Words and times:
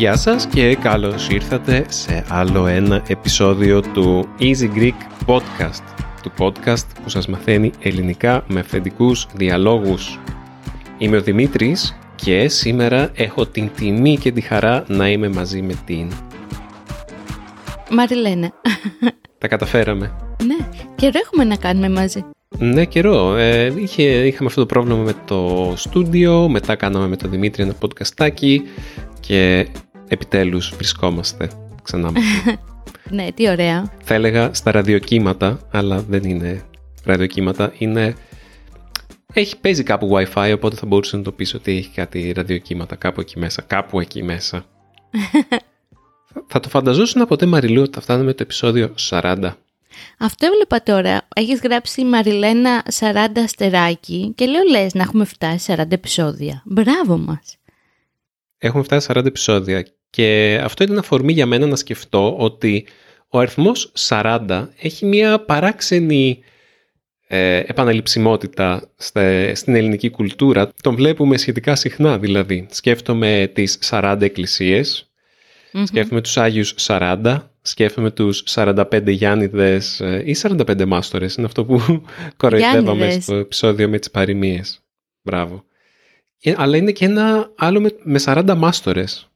Γεια 0.00 0.16
σας 0.16 0.46
και 0.46 0.76
καλώς 0.76 1.28
ήρθατε 1.28 1.84
σε 1.88 2.24
άλλο 2.28 2.66
ένα 2.66 3.02
επεισόδιο 3.06 3.80
του 3.80 4.28
Easy 4.38 4.76
Greek 4.76 5.26
Podcast, 5.26 5.82
του 6.22 6.32
podcast 6.38 6.86
που 7.02 7.08
σας 7.08 7.28
μαθαίνει 7.28 7.70
ελληνικά 7.80 8.44
με 8.48 8.60
αυθεντικούς 8.60 9.26
διαλόγους. 9.34 10.18
Είμαι 10.98 11.16
ο 11.16 11.20
Δημήτρης 11.20 11.98
και 12.14 12.48
σήμερα 12.48 13.10
έχω 13.14 13.46
την 13.46 13.70
τιμή 13.76 14.16
και 14.18 14.32
τη 14.32 14.40
χαρά 14.40 14.84
να 14.88 15.08
είμαι 15.08 15.28
μαζί 15.28 15.62
με 15.62 15.74
την... 15.86 16.12
Μαριλένα. 17.90 18.52
Τα 19.38 19.48
καταφέραμε. 19.48 20.12
Ναι, 20.44 20.68
καιρό 20.94 21.20
έχουμε 21.24 21.44
να 21.44 21.56
κάνουμε 21.56 21.88
μαζί. 21.88 22.24
Ναι, 22.58 22.84
καιρό. 22.84 23.36
Ε, 23.36 23.72
είχε, 23.76 24.02
είχαμε 24.02 24.48
αυτό 24.48 24.60
το 24.60 24.66
πρόβλημα 24.66 25.02
με 25.02 25.14
το 25.24 25.72
στούντιο, 25.76 26.48
μετά 26.48 26.74
κάναμε 26.76 27.08
με 27.08 27.16
τον 27.16 27.30
Δημήτρη 27.30 27.62
ένα 27.62 27.74
podcastάκι 27.80 28.60
και 29.20 29.66
επιτέλους 30.10 30.72
βρισκόμαστε 30.74 31.50
ξανά. 31.82 32.12
ναι, 33.16 33.32
τι 33.32 33.48
ωραία. 33.48 33.92
Θα 34.02 34.14
έλεγα 34.14 34.54
στα 34.54 34.70
ραδιοκύματα, 34.70 35.60
αλλά 35.70 36.02
δεν 36.02 36.24
είναι 36.24 36.62
ραδιοκύματα, 37.04 37.72
είναι... 37.78 38.14
Έχει, 39.32 39.58
παίζει 39.60 39.82
κάπου 39.82 40.10
Wi-Fi, 40.12 40.52
οπότε 40.54 40.76
θα 40.76 40.86
μπορούσε 40.86 41.16
να 41.16 41.22
το 41.22 41.32
πεις 41.32 41.54
ότι 41.54 41.76
έχει 41.76 41.90
κάτι 41.94 42.32
ραδιοκύματα 42.32 42.96
κάπου 42.96 43.20
εκεί 43.20 43.38
μέσα, 43.38 43.62
κάπου 43.62 44.00
εκεί 44.00 44.22
μέσα. 44.22 44.64
θα 46.50 46.60
το 46.60 46.68
φανταζόσουν 46.68 47.26
ποτέ 47.26 47.46
Μαριλού 47.46 47.82
ότι 47.82 47.92
θα 47.94 48.00
φτάνουμε 48.00 48.32
το 48.32 48.42
επεισόδιο 48.42 48.94
40. 49.10 49.52
Αυτό 50.18 50.46
έβλεπα 50.46 50.82
τώρα. 50.82 51.28
Έχεις 51.34 51.60
γράψει 51.60 52.04
Μαριλένα 52.04 52.84
40 52.98 53.14
αστεράκι 53.36 54.32
και 54.36 54.46
λέω 54.46 54.62
λες 54.70 54.94
να 54.94 55.02
έχουμε 55.02 55.24
φτάσει 55.24 55.74
40 55.78 55.84
επεισόδια. 55.88 56.62
Μπράβο 56.64 57.16
μας. 57.16 57.56
Έχουμε 58.58 58.82
φτάσει 58.82 59.06
40 59.10 59.24
επεισόδια 59.24 59.86
και 60.10 60.60
αυτό 60.62 60.84
ήταν 60.84 60.98
αφορμή 60.98 61.32
για 61.32 61.46
μένα 61.46 61.66
να 61.66 61.76
σκεφτώ 61.76 62.36
ότι 62.36 62.86
ο 63.28 63.38
αριθμός 63.38 63.92
40 64.08 64.68
έχει 64.80 65.06
μια 65.06 65.40
παράξενη 65.40 66.38
ε, 67.26 67.56
επαναληψιμότητα 67.56 68.90
στην 69.52 69.74
ελληνική 69.74 70.10
κουλτούρα. 70.10 70.72
Τον 70.82 70.94
βλέπουμε 70.94 71.36
σχετικά 71.36 71.74
συχνά 71.74 72.18
δηλαδή. 72.18 72.66
Σκέφτομαι 72.70 73.50
τις 73.54 73.78
40 73.90 74.16
εκκλησιες 74.20 75.10
σκέφτομαι 75.84 76.20
τους 76.20 76.36
Άγιους 76.36 76.74
40, 76.78 77.36
σκέφτομαι 77.62 78.10
τους 78.10 78.44
45 78.54 79.06
Γιάννηδες 79.06 80.00
ε, 80.00 80.22
ή 80.26 80.36
45 80.42 80.84
Μάστορες. 80.86 81.34
Είναι 81.34 81.46
αυτό 81.46 81.64
που 81.64 81.80
κοροϊδεύαμε 82.36 83.10
στο 83.20 83.34
επεισόδιο 83.34 83.88
με 83.88 83.98
τις 83.98 84.10
παροιμίες. 84.10 84.80
Μπράβο. 85.22 85.64
Ε, 86.42 86.54
αλλά 86.56 86.76
είναι 86.76 86.92
και 86.92 87.04
ένα 87.04 87.52
άλλο 87.56 87.80
με, 87.80 87.90
με 88.02 88.20
40 88.24 88.54
μάστορες. 88.56 89.29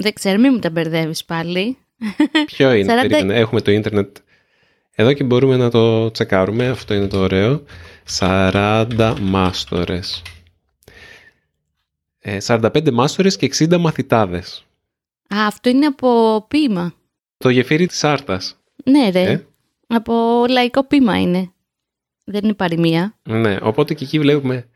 Δεν 0.00 0.12
ξέρω, 0.12 0.38
μην 0.40 0.50
μου 0.52 0.58
τα 0.58 0.70
μπερδεύεις 0.70 1.24
πάλι. 1.24 1.76
Ποιο 2.46 2.72
είναι, 2.72 2.94
40... 2.94 3.08
περίμενε, 3.08 3.38
έχουμε 3.38 3.60
το 3.60 3.70
ίντερνετ 3.70 4.16
εδώ 5.00 5.12
και 5.12 5.24
μπορούμε 5.24 5.56
να 5.56 5.70
το 5.70 6.10
τσεκάρουμε, 6.10 6.68
αυτό 6.68 6.94
είναι 6.94 7.06
το 7.06 7.18
ωραίο. 7.18 7.62
40 8.18 9.14
μάστορες. 9.20 10.22
45 12.46 12.86
ε, 12.86 12.90
μάστορες 12.90 13.36
και 13.36 13.50
60 13.58 13.78
μαθητάδες. 13.78 14.66
Α, 15.34 15.46
αυτό 15.46 15.68
είναι 15.68 15.86
από 15.86 16.44
ποίημα. 16.48 16.94
Το 17.36 17.48
γεφύρι 17.48 17.86
της 17.86 18.04
Άρτας. 18.04 18.56
Ναι 18.84 19.10
ρε, 19.10 19.22
ε; 19.22 19.46
από 19.86 20.44
λαϊκό 20.48 20.84
ποίημα 20.84 21.20
είναι. 21.20 21.52
Δεν 22.24 22.44
είναι 22.44 22.54
παροιμία. 22.54 23.18
Ναι, 23.22 23.58
οπότε 23.62 23.94
και 23.94 24.04
εκεί 24.04 24.18
βλέπουμε 24.18 24.68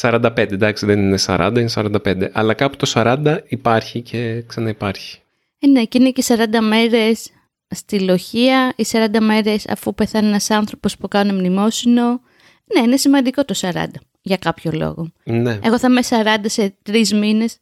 45, 0.00 0.30
εντάξει 0.36 0.86
δεν 0.86 0.98
είναι 0.98 1.18
40, 1.26 1.52
είναι 1.56 1.70
45. 1.74 2.28
Αλλά 2.32 2.54
κάπου 2.54 2.76
το 2.76 2.92
40 2.94 3.38
υπάρχει 3.48 4.02
και 4.02 4.42
ξαναυπάρχει. 4.46 5.18
Ε, 5.58 5.66
ναι, 5.66 5.84
και 5.84 5.98
είναι 5.98 6.10
και 6.10 6.24
40 6.26 6.44
μέρες 6.60 7.30
στη 7.68 8.00
λοχεία, 8.00 8.72
οι 8.76 8.84
40 8.90 9.20
μέρες 9.20 9.66
αφού 9.68 9.94
πεθάνει 9.94 10.26
ένας 10.26 10.50
άνθρωπος 10.50 10.96
που 10.96 11.08
κάνει 11.08 11.32
μνημόσυνο. 11.32 12.20
Ναι, 12.74 12.82
είναι 12.84 12.96
σημαντικό 12.96 13.44
το 13.44 13.54
40 13.60 13.84
για 14.22 14.36
κάποιο 14.36 14.70
λόγο. 14.74 15.12
Ναι. 15.24 15.58
Εγώ 15.62 15.78
θα 15.78 15.88
είμαι 15.90 16.00
40 16.08 16.36
σε 16.44 16.74
τρεις 16.82 17.12
μήνες. 17.12 17.58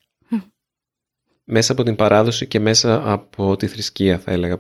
Μέσα 1.45 1.73
από 1.73 1.83
την 1.83 1.97
παράδοση 1.97 2.47
και 2.47 2.61
μέσα 2.61 3.13
από 3.13 3.57
τη 3.57 3.67
θρησκεία 3.67 4.19
θα 4.19 4.33
έλεγα 4.33 4.59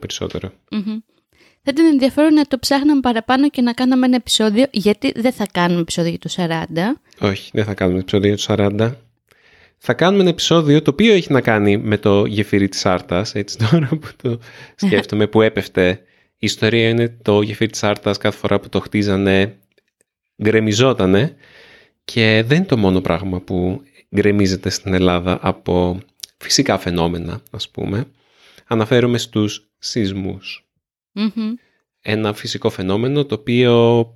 Θα 1.69 1.73
ήταν 1.75 1.87
ενδιαφέρον 1.93 2.35
να 2.35 2.45
το 2.45 2.59
ψάχναμε 2.59 3.01
παραπάνω 3.01 3.51
και 3.51 3.63
να 3.63 3.73
κάναμε 3.73 4.07
ένα 4.07 4.17
επεισόδιο, 4.17 4.67
γιατί 4.71 5.13
δεν 5.17 5.33
θα 5.33 5.47
κάνουμε 5.53 5.81
επεισόδιο 5.81 6.11
για 6.11 6.19
το 6.19 6.31
40. 7.19 7.29
Όχι, 7.29 7.51
δεν 7.53 7.65
θα 7.65 7.75
κάνουμε 7.75 7.99
επεισόδιο 7.99 8.35
για 8.35 8.57
το 8.57 8.65
40. 8.79 8.93
Θα 9.79 9.95
κάνουμε 9.95 10.21
ένα 10.21 10.31
επεισόδιο 10.31 10.83
το 10.83 10.91
οποίο 10.91 11.15
έχει 11.15 11.33
να 11.33 11.41
κάνει 11.41 11.77
με 11.77 11.99
το 11.99 12.25
γεφύρι 12.25 12.69
της 12.69 12.87
Άρτας, 12.87 13.35
έτσι 13.35 13.59
τώρα 13.71 13.89
που 13.89 14.09
το 14.23 14.39
σκέφτομαι, 14.75 15.27
που 15.27 15.43
έπεφτε. 15.43 16.01
Η 16.33 16.47
ιστορία 16.47 16.89
είναι 16.89 17.17
το 17.23 17.43
γεφύρι 17.43 17.71
της 17.71 17.83
Άρτας 17.83 18.19
κάθε 18.19 18.37
φορά 18.37 18.61
που 18.61 18.69
το 18.69 18.81
χτίζανε 18.81 19.59
γκρεμιζότανε 20.43 21.37
και 22.05 22.45
δεν 22.47 22.57
είναι 22.57 22.67
το 22.67 22.77
μόνο 22.77 23.01
πράγμα 23.01 23.41
που 23.41 23.83
γκρεμίζεται 24.15 24.71
στην 24.71 24.95
Ελλάδα 24.95 25.39
από 25.43 26.01
φυσικά 26.39 26.79
φαινόμενα, 26.79 27.41
ας 27.51 27.69
πούμε. 27.69 28.05
Αναφέρομαι 28.67 29.19
στους 29.19 29.71
σεισμούς 29.79 30.66
ένα 32.01 32.33
φυσικό 32.33 32.71
φαινόμενο 32.71 33.25
το 33.25 33.35
οποίο 33.35 34.07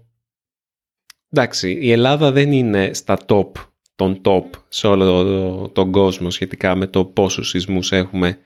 εντάξει 1.30 1.78
η 1.80 1.92
Ελλάδα 1.92 2.32
δεν 2.32 2.52
είναι 2.52 2.90
στα 2.94 3.18
top 3.26 3.50
των 3.94 4.20
top 4.24 4.44
σε 4.68 4.86
όλο 4.86 5.70
τον 5.74 5.90
κόσμο 5.90 6.30
σχετικά 6.30 6.74
με 6.74 6.86
το 6.86 7.04
πόσους 7.04 7.48
σεισμούς 7.48 7.92
έχουμε 7.92 8.38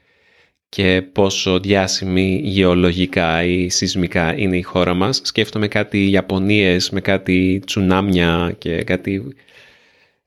και 0.69 1.03
πόσο 1.13 1.61
διάσημη 1.61 2.41
γεωλογικά 2.45 3.45
ή 3.45 3.69
σεισμικά 3.69 4.37
είναι 4.37 4.57
η 4.57 4.63
χώρα 4.63 4.95
μας. 4.95 5.21
Σκέφτομαι 5.25 5.69
κάτι 5.69 6.11
Ιαπωνίες 6.11 6.91
με 6.91 7.01
κάτι 7.01 7.63
τσουνάμια 7.67 8.55
και 8.59 8.85
κάτι... 8.85 9.35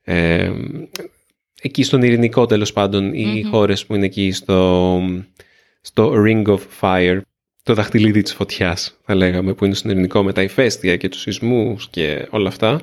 Ε, 0.02 0.52
εκεί 1.62 1.82
στον 1.82 2.02
ειρηνικό 2.02 2.46
τέλος 2.46 2.72
πάντων 2.72 3.14
οι 3.14 3.42
χώρες 3.42 3.86
που 3.86 3.94
είναι 3.94 4.04
εκεί 4.04 4.32
στο, 4.32 5.00
στο 5.80 6.12
Ring 6.26 6.44
of 6.46 6.60
Fire 6.80 7.20
το 7.68 7.74
δαχτυλίδι 7.74 8.22
της 8.22 8.34
φωτιάς, 8.34 8.98
θα 9.04 9.14
λέγαμε, 9.14 9.54
που 9.54 9.64
είναι 9.64 9.74
στον 9.74 9.90
ελληνικό 9.90 10.22
με 10.22 10.32
τα 10.32 10.42
ηφαίστεια 10.42 10.96
και 10.96 11.08
τους 11.08 11.20
σεισμούς 11.20 11.88
και 11.90 12.26
όλα 12.30 12.48
αυτά. 12.48 12.80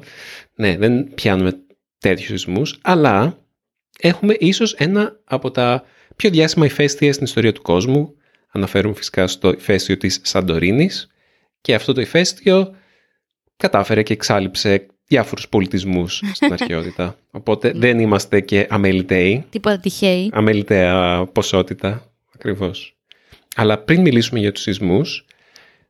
Ναι, 0.55 0.77
δεν 0.77 1.13
πιάνουμε 1.13 1.51
τέτοιους 1.99 2.27
σεισμούς, 2.27 2.79
αλλά 2.81 3.37
έχουμε 3.99 4.35
ίσως 4.39 4.73
ένα 4.73 5.19
από 5.23 5.51
τα 5.51 5.83
πιο 6.15 6.29
διάσημα 6.29 6.65
ηφαίστεια 6.65 7.13
στην 7.13 7.25
ιστορία 7.25 7.51
του 7.51 7.61
κόσμου. 7.61 8.15
Αναφέρουμε 8.51 8.95
φυσικά 8.95 9.27
στο 9.27 9.51
ηφαίστειο 9.51 9.97
της 9.97 10.19
Σαντορίνης 10.23 11.11
και 11.61 11.75
αυτό 11.75 11.93
το 11.93 12.01
ηφαίστειο 12.01 12.75
κατάφερε 13.57 14.03
και 14.03 14.13
εξάλληψε 14.13 14.85
διάφορους 15.07 15.49
πολιτισμούς 15.49 16.21
στην 16.33 16.51
αρχαιότητα. 16.59 17.17
Οπότε 17.31 17.71
δεν 17.75 17.99
είμαστε 17.99 18.41
και 18.41 18.67
αμεληταίοι. 18.69 19.45
Τίποτα 19.49 19.79
τυχαίοι. 19.79 20.29
Αμεληταία 20.33 21.25
ποσότητα, 21.25 22.11
ακριβώς. 22.33 22.94
Αλλά 23.55 23.77
πριν 23.77 24.01
μιλήσουμε 24.01 24.39
για 24.39 24.51
τους 24.51 24.61
σεισμούς, 24.61 25.25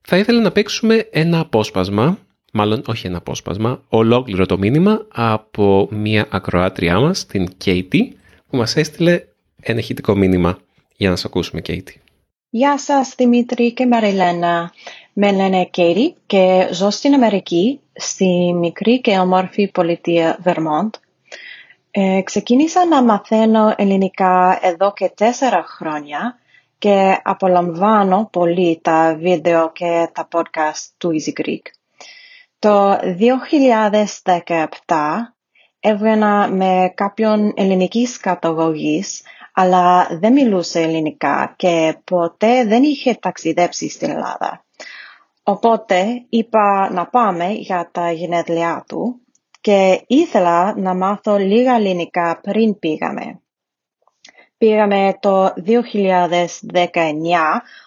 θα 0.01 0.17
ήθελα 0.17 0.41
να 0.41 0.51
παίξουμε 0.51 1.07
ένα 1.11 1.39
απόσπασμα, 1.39 2.17
μάλλον 2.53 2.83
όχι 2.87 3.07
ένα 3.07 3.17
απόσπασμα, 3.17 3.81
ολόκληρο 3.89 4.45
το 4.45 4.57
μήνυμα 4.57 5.07
από 5.11 5.87
μία 5.91 6.27
ακροάτριά 6.29 6.99
μας, 6.99 7.25
την 7.25 7.47
Κέιτι, 7.57 8.17
που 8.49 8.57
μας 8.57 8.75
έστειλε 8.75 9.23
ένα 9.61 9.79
ηχητικό 9.79 10.15
μήνυμα 10.15 10.57
για 10.95 11.09
να 11.09 11.15
σας 11.15 11.25
ακούσουμε, 11.25 11.61
Κέιτι. 11.61 12.01
Γεια 12.49 12.77
σας, 12.77 13.15
Δημήτρη 13.17 13.73
και 13.73 13.87
Μαριλένα. 13.87 14.71
Με 15.13 15.31
λένε 15.31 15.65
Κέιτι 15.65 16.15
και 16.25 16.69
ζω 16.71 16.89
στην 16.89 17.13
Αμερική, 17.13 17.79
στη 17.93 18.53
μικρή 18.53 19.01
και 19.01 19.17
ομόρφη 19.19 19.67
πολιτεία 19.67 20.37
Βερμόντ. 20.41 20.93
Ε, 21.91 22.21
ξεκίνησα 22.23 22.85
να 22.85 23.03
μαθαίνω 23.03 23.73
ελληνικά 23.77 24.59
εδώ 24.61 24.93
και 24.93 25.11
τέσσερα 25.15 25.63
χρόνια 25.67 26.39
και 26.77 27.19
απολαμβάνω 27.23 28.29
πολύ 28.31 28.79
τα 28.83 29.15
βίντεο 29.19 29.71
και 29.71 30.09
τα 30.13 30.27
podcast 30.31 30.89
του 30.97 31.09
Easy 31.11 31.41
Greek. 31.41 31.61
Το 32.59 32.99
2017 34.85 34.95
έβγαινα 35.79 36.47
με 36.47 36.91
κάποιον 36.95 37.53
ελληνικής 37.55 38.17
καταγωγής, 38.17 39.23
αλλά 39.53 40.07
δεν 40.11 40.33
μιλούσε 40.33 40.81
ελληνικά 40.81 41.53
και 41.57 41.97
ποτέ 42.03 42.65
δεν 42.65 42.83
είχε 42.83 43.13
ταξιδέψει 43.13 43.89
στην 43.89 44.09
Ελλάδα. 44.09 44.65
Οπότε 45.43 46.25
είπα 46.29 46.89
να 46.91 47.07
πάμε 47.07 47.51
για 47.51 47.89
τα 47.91 48.11
γενέθλιά 48.11 48.83
του 48.87 49.19
και 49.61 50.03
ήθελα 50.07 50.77
να 50.77 50.93
μάθω 50.93 51.37
λίγα 51.37 51.75
ελληνικά 51.75 52.39
πριν 52.41 52.79
πήγαμε. 52.79 53.39
Πήγαμε 54.57 55.17
το 55.19 55.53
2019, 55.65 55.81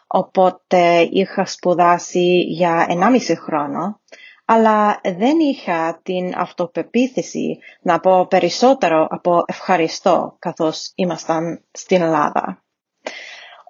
οπότε 0.06 1.08
είχα 1.10 1.46
σπουδάσει 1.46 2.40
για 2.40 2.86
1,5 2.88 3.34
χρόνο, 3.36 4.00
αλλά 4.44 5.00
δεν 5.02 5.38
είχα 5.38 6.00
την 6.02 6.32
αυτοπεποίθηση 6.36 7.58
να 7.82 8.00
πω 8.00 8.26
περισσότερο 8.26 9.06
από 9.10 9.42
ευχαριστώ 9.46 10.36
καθώς 10.38 10.92
ήμασταν 10.94 11.64
στην 11.72 12.02
Ελλάδα. 12.02 12.62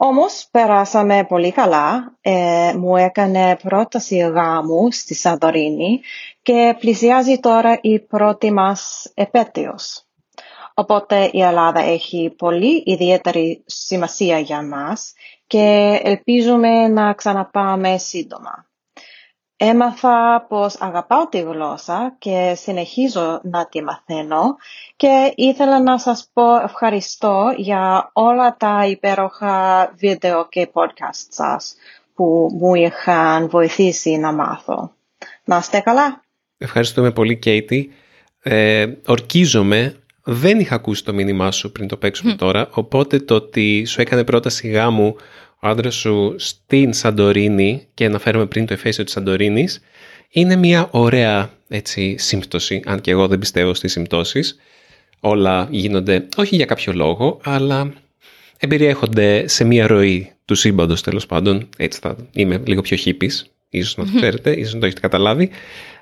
Όμως 0.00 0.48
περάσαμε 0.50 1.24
πολύ 1.24 1.52
καλά. 1.52 2.16
Ε, 2.20 2.72
μου 2.76 2.96
έκανε 2.96 3.56
πρόταση 3.56 4.16
γάμου 4.16 4.92
στη 4.92 5.14
Σαντορίνη 5.14 6.00
και 6.42 6.76
πλησιάζει 6.78 7.38
τώρα 7.38 7.78
η 7.80 8.00
πρώτη 8.00 8.52
μας 8.52 9.10
επέτειος. 9.14 10.07
Οπότε 10.80 11.30
η 11.32 11.42
Ελλάδα 11.42 11.80
έχει 11.80 12.34
πολύ 12.38 12.82
ιδιαίτερη 12.86 13.62
σημασία 13.66 14.38
για 14.38 14.62
μας 14.62 15.12
και 15.46 15.98
ελπίζουμε 16.02 16.88
να 16.88 17.12
ξαναπάμε 17.12 17.98
σύντομα. 17.98 18.66
Έμαθα 19.56 20.46
πως 20.48 20.80
αγαπάω 20.80 21.28
τη 21.28 21.40
γλώσσα 21.40 22.16
και 22.18 22.52
συνεχίζω 22.56 23.40
να 23.42 23.68
τη 23.68 23.82
μαθαίνω 23.82 24.56
και 24.96 25.32
ήθελα 25.36 25.82
να 25.82 25.98
σας 25.98 26.30
πω 26.32 26.56
ευχαριστώ 26.56 27.54
για 27.56 28.10
όλα 28.12 28.56
τα 28.56 28.86
υπέροχα 28.86 29.86
βίντεο 29.96 30.48
και 30.48 30.68
podcast 30.72 31.26
σας 31.28 31.74
που 32.14 32.48
μου 32.60 32.74
είχαν 32.74 33.48
βοηθήσει 33.48 34.16
να 34.16 34.32
μάθω. 34.32 34.92
Να 35.44 35.56
είστε 35.56 35.80
καλά! 35.80 36.22
Ευχαριστούμε 36.58 37.10
πολύ 37.12 37.38
Κέιτι. 37.38 37.92
Ε, 38.42 38.86
ορκίζομαι, 39.06 40.02
δεν 40.30 40.60
είχα 40.60 40.74
ακούσει 40.74 41.04
το 41.04 41.14
μήνυμά 41.14 41.50
σου 41.50 41.72
πριν 41.72 41.88
το 41.88 41.96
παίξουμε 41.96 42.34
τώρα, 42.34 42.68
οπότε 42.70 43.18
το 43.18 43.34
ότι 43.34 43.84
σου 43.84 44.00
έκανε 44.00 44.24
πρόταση 44.24 44.68
γάμου 44.68 45.16
ο 45.60 45.68
άντρας 45.68 45.94
σου 45.94 46.34
στην 46.38 46.92
Σαντορίνη 46.92 47.86
και 47.94 48.04
αναφέρομαι 48.04 48.46
πριν 48.46 48.66
το 48.66 48.72
εφέσιο 48.72 49.04
της 49.04 49.12
Σαντορίνης 49.12 49.80
είναι 50.30 50.56
μια 50.56 50.88
ωραία 50.90 51.50
έτσι, 51.68 52.16
σύμπτωση, 52.18 52.82
αν 52.86 53.00
και 53.00 53.10
εγώ 53.10 53.28
δεν 53.28 53.38
πιστεύω 53.38 53.74
στις 53.74 53.92
συμπτώσεις. 53.92 54.58
Όλα 55.20 55.68
γίνονται 55.70 56.28
όχι 56.36 56.56
για 56.56 56.64
κάποιο 56.64 56.92
λόγο, 56.92 57.40
αλλά 57.42 57.92
εμπεριέχονται 58.58 59.48
σε 59.48 59.64
μια 59.64 59.86
ροή 59.86 60.32
του 60.44 60.54
σύμπαντος 60.54 61.02
τέλος 61.02 61.26
πάντων. 61.26 61.68
Έτσι 61.76 61.98
θα 62.02 62.16
είμαι 62.32 62.62
λίγο 62.66 62.80
πιο 62.80 62.96
χύπης, 62.96 63.50
ίσως 63.68 63.96
να 63.96 64.04
το 64.04 64.10
ξέρετε, 64.16 64.52
ίσως 64.52 64.74
να 64.74 64.80
το 64.80 64.86
έχετε 64.86 65.00
καταλάβει. 65.00 65.50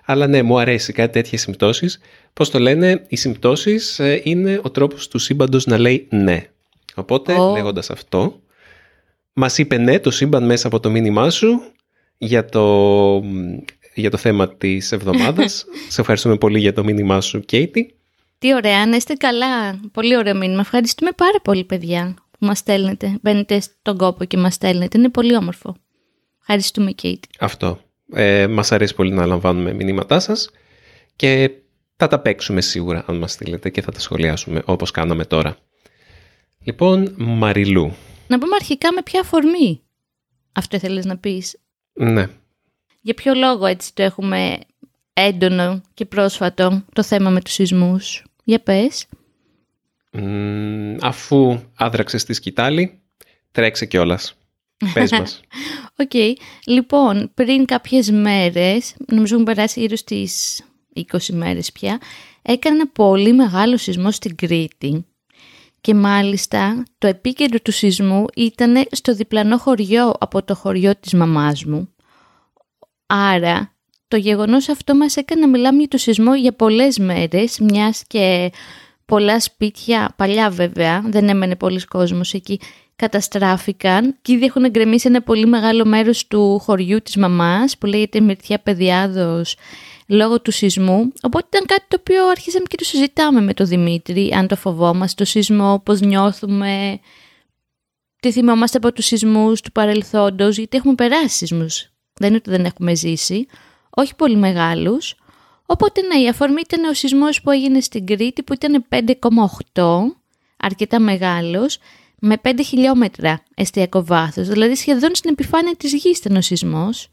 Αλλά 0.08 0.26
ναι, 0.26 0.42
μου 0.42 0.58
αρέσει 0.58 0.92
κάτι 0.92 1.12
τέτοιες 1.12 1.40
συμπτώσεις. 1.40 2.00
Πώς 2.32 2.50
το 2.50 2.58
λένε, 2.58 3.04
οι 3.08 3.16
συμπτώσεις 3.16 3.98
ε, 3.98 4.20
είναι 4.24 4.60
ο 4.62 4.70
τρόπος 4.70 5.08
του 5.08 5.18
σύμπαντος 5.18 5.66
να 5.66 5.78
λέει 5.78 6.06
ναι. 6.10 6.46
Οπότε, 6.94 7.36
oh. 7.38 7.52
λέγοντας 7.52 7.90
αυτό, 7.90 8.40
μας 9.32 9.58
είπε 9.58 9.76
ναι 9.76 9.98
το 9.98 10.10
σύμπαν 10.10 10.44
μέσα 10.44 10.66
από 10.66 10.80
το 10.80 10.90
μήνυμά 10.90 11.30
σου 11.30 11.62
για 12.18 12.44
το, 12.44 12.64
για 13.94 14.10
το 14.10 14.16
θέμα 14.16 14.56
της 14.56 14.92
εβδομάδας. 14.92 15.64
Σε 15.88 16.00
ευχαριστούμε 16.00 16.36
πολύ 16.36 16.58
για 16.58 16.72
το 16.72 16.84
μήνυμά 16.84 17.20
σου, 17.20 17.40
Κέιτι. 17.40 17.94
Τι 18.38 18.54
ωραία, 18.54 18.86
να 18.86 18.96
είστε 18.96 19.14
καλά. 19.14 19.80
Πολύ 19.92 20.16
ωραίο 20.16 20.34
μήνυμα. 20.34 20.60
Ευχαριστούμε 20.60 21.10
πάρα 21.16 21.40
πολύ, 21.42 21.64
παιδιά, 21.64 22.14
που 22.30 22.46
μας 22.46 22.58
στέλνετε. 22.58 23.18
Μπαίνετε 23.22 23.60
στον 23.60 23.96
κόπο 23.96 24.24
και 24.24 24.36
μας 24.36 24.54
στέλνετε. 24.54 24.98
Είναι 24.98 25.08
πολύ 25.08 25.36
όμορφο. 25.36 25.76
Ευχαριστούμε, 26.40 26.90
Κέιτι. 26.90 27.28
Αυτό. 27.38 27.80
Ε, 28.12 28.46
μας 28.46 28.72
αρέσει 28.72 28.94
πολύ 28.94 29.12
να 29.12 29.26
λαμβάνουμε 29.26 29.72
μηνύματά 29.72 30.20
σας 30.20 30.50
και 31.16 31.50
θα 31.96 32.06
τα 32.08 32.18
παίξουμε 32.20 32.60
σίγουρα 32.60 33.04
αν 33.06 33.16
μας 33.16 33.32
στείλετε 33.32 33.70
και 33.70 33.82
θα 33.82 33.92
τα 33.92 34.00
σχολιάσουμε 34.00 34.62
όπως 34.64 34.90
κάναμε 34.90 35.24
τώρα. 35.24 35.56
Λοιπόν, 36.64 37.14
Μαριλού, 37.16 37.92
να 38.26 38.38
πούμε 38.38 38.54
αρχικά 38.54 38.92
με 38.92 39.02
ποια 39.02 39.20
αφορμή 39.20 39.80
αυτό 40.52 40.78
θέλεις 40.78 41.04
να 41.04 41.16
πεις; 41.18 41.58
Ναι. 41.92 42.28
Για 43.00 43.14
ποιο 43.14 43.34
λόγο 43.34 43.66
έτσι 43.66 43.94
το 43.94 44.02
έχουμε 44.02 44.58
έντονο 45.12 45.82
και 45.94 46.04
πρόσφατο 46.04 46.84
το 46.92 47.02
θέμα 47.02 47.30
με 47.30 47.40
τους 47.40 47.52
σεισμούς; 47.52 48.24
Για 48.44 48.60
πες. 48.60 49.06
αφού 51.00 51.60
άδραξες 51.74 52.18
τη 52.18 52.32
σκυτάλη, 52.32 53.00
τρέξε 53.52 53.86
κιόλας. 53.86 54.35
Πες 54.92 55.10
μας. 55.18 55.40
OK. 55.96 56.10
Okay. 56.12 56.32
Λοιπόν, 56.66 57.30
πριν 57.34 57.64
κάποιες 57.64 58.10
μέρες, 58.10 58.94
νομίζω 59.06 59.34
έχουν 59.34 59.46
περάσει 59.46 59.80
γύρω 59.80 59.96
στις 59.96 60.64
20 61.12 61.18
μέρες 61.32 61.72
πια, 61.72 62.00
έκανε 62.42 62.74
ένα 62.76 62.88
πολύ 62.88 63.32
μεγάλο 63.32 63.76
σεισμό 63.76 64.10
στην 64.10 64.36
Κρήτη 64.36 65.04
και 65.80 65.94
μάλιστα 65.94 66.84
το 66.98 67.06
επίκεντρο 67.06 67.60
του 67.60 67.72
σεισμού 67.72 68.24
ήταν 68.36 68.86
στο 68.90 69.14
διπλανό 69.14 69.58
χωριό 69.58 70.14
από 70.18 70.42
το 70.42 70.54
χωριό 70.54 70.96
της 71.00 71.14
μαμάς 71.14 71.64
μου. 71.64 71.88
Άρα 73.06 73.72
το 74.08 74.16
γεγονός 74.16 74.68
αυτό 74.68 74.94
μας 74.94 75.16
έκανε 75.16 75.40
να 75.40 75.48
μιλάμε 75.48 75.78
για 75.78 75.88
το 75.88 75.98
σεισμό 75.98 76.34
για 76.34 76.52
πολλές 76.52 76.98
μέρες, 76.98 77.58
μιας 77.58 78.02
και 78.06 78.52
πολλά 79.06 79.40
σπίτια, 79.40 80.14
παλιά 80.16 80.50
βέβαια, 80.50 81.02
δεν 81.06 81.28
έμενε 81.28 81.56
πολλοί 81.56 81.84
κόσμος 81.84 82.34
εκεί, 82.34 82.60
καταστράφηκαν 82.96 84.16
και 84.22 84.32
ήδη 84.32 84.44
έχουν 84.44 84.70
γκρεμίσει 84.70 85.08
ένα 85.08 85.22
πολύ 85.22 85.46
μεγάλο 85.46 85.84
μέρος 85.84 86.26
του 86.26 86.58
χωριού 86.58 87.02
της 87.02 87.16
μαμάς 87.16 87.78
που 87.78 87.86
λέγεται 87.86 88.20
Μυρτιά 88.20 88.58
Παιδιάδος 88.58 89.56
λόγω 90.08 90.40
του 90.40 90.50
σεισμού. 90.50 91.12
Οπότε 91.22 91.46
ήταν 91.48 91.66
κάτι 91.66 91.84
το 91.88 91.96
οποίο 92.00 92.28
αρχίσαμε 92.28 92.64
και 92.68 92.76
το 92.76 92.84
συζητάμε 92.84 93.40
με 93.40 93.54
τον 93.54 93.66
Δημήτρη, 93.66 94.32
αν 94.34 94.46
το 94.46 94.56
φοβόμαστε 94.56 95.24
το 95.24 95.30
σεισμό, 95.30 95.80
πώς 95.84 96.00
νιώθουμε, 96.00 97.00
τι 98.20 98.32
θυμόμαστε 98.32 98.76
από 98.76 98.92
τους 98.92 99.04
σεισμούς 99.04 99.60
του 99.60 99.72
παρελθόντος, 99.72 100.56
γιατί 100.58 100.76
έχουμε 100.76 100.94
περάσει 100.94 101.36
σεισμούς. 101.36 101.90
Δεν 102.14 102.28
είναι 102.28 102.36
ότι 102.36 102.50
δεν 102.50 102.64
έχουμε 102.64 102.94
ζήσει, 102.94 103.46
όχι 103.90 104.14
πολύ 104.14 104.36
μεγάλους. 104.36 105.14
Οπότε 105.66 106.00
ναι, 106.02 106.20
η 106.22 106.28
αφορμή 106.28 106.60
ήταν 106.60 106.84
ο 106.84 106.92
σεισμός 106.92 107.42
που 107.42 107.50
έγινε 107.50 107.80
στην 107.80 108.06
Κρήτη 108.06 108.42
που 108.42 108.52
ήταν 108.52 108.84
5,8, 108.88 110.16
αρκετά 110.56 111.00
μεγάλος, 111.00 111.78
με 112.20 112.36
5 112.42 112.50
χιλιόμετρα 112.64 113.42
εστιακό 113.54 114.04
βάθος, 114.04 114.48
δηλαδή 114.48 114.74
σχεδόν 114.74 115.14
στην 115.14 115.30
επιφάνεια 115.30 115.74
της 115.76 115.92
γης 115.92 116.18
ήταν 116.18 116.36
ο 116.36 116.40
σεισμός. 116.40 117.08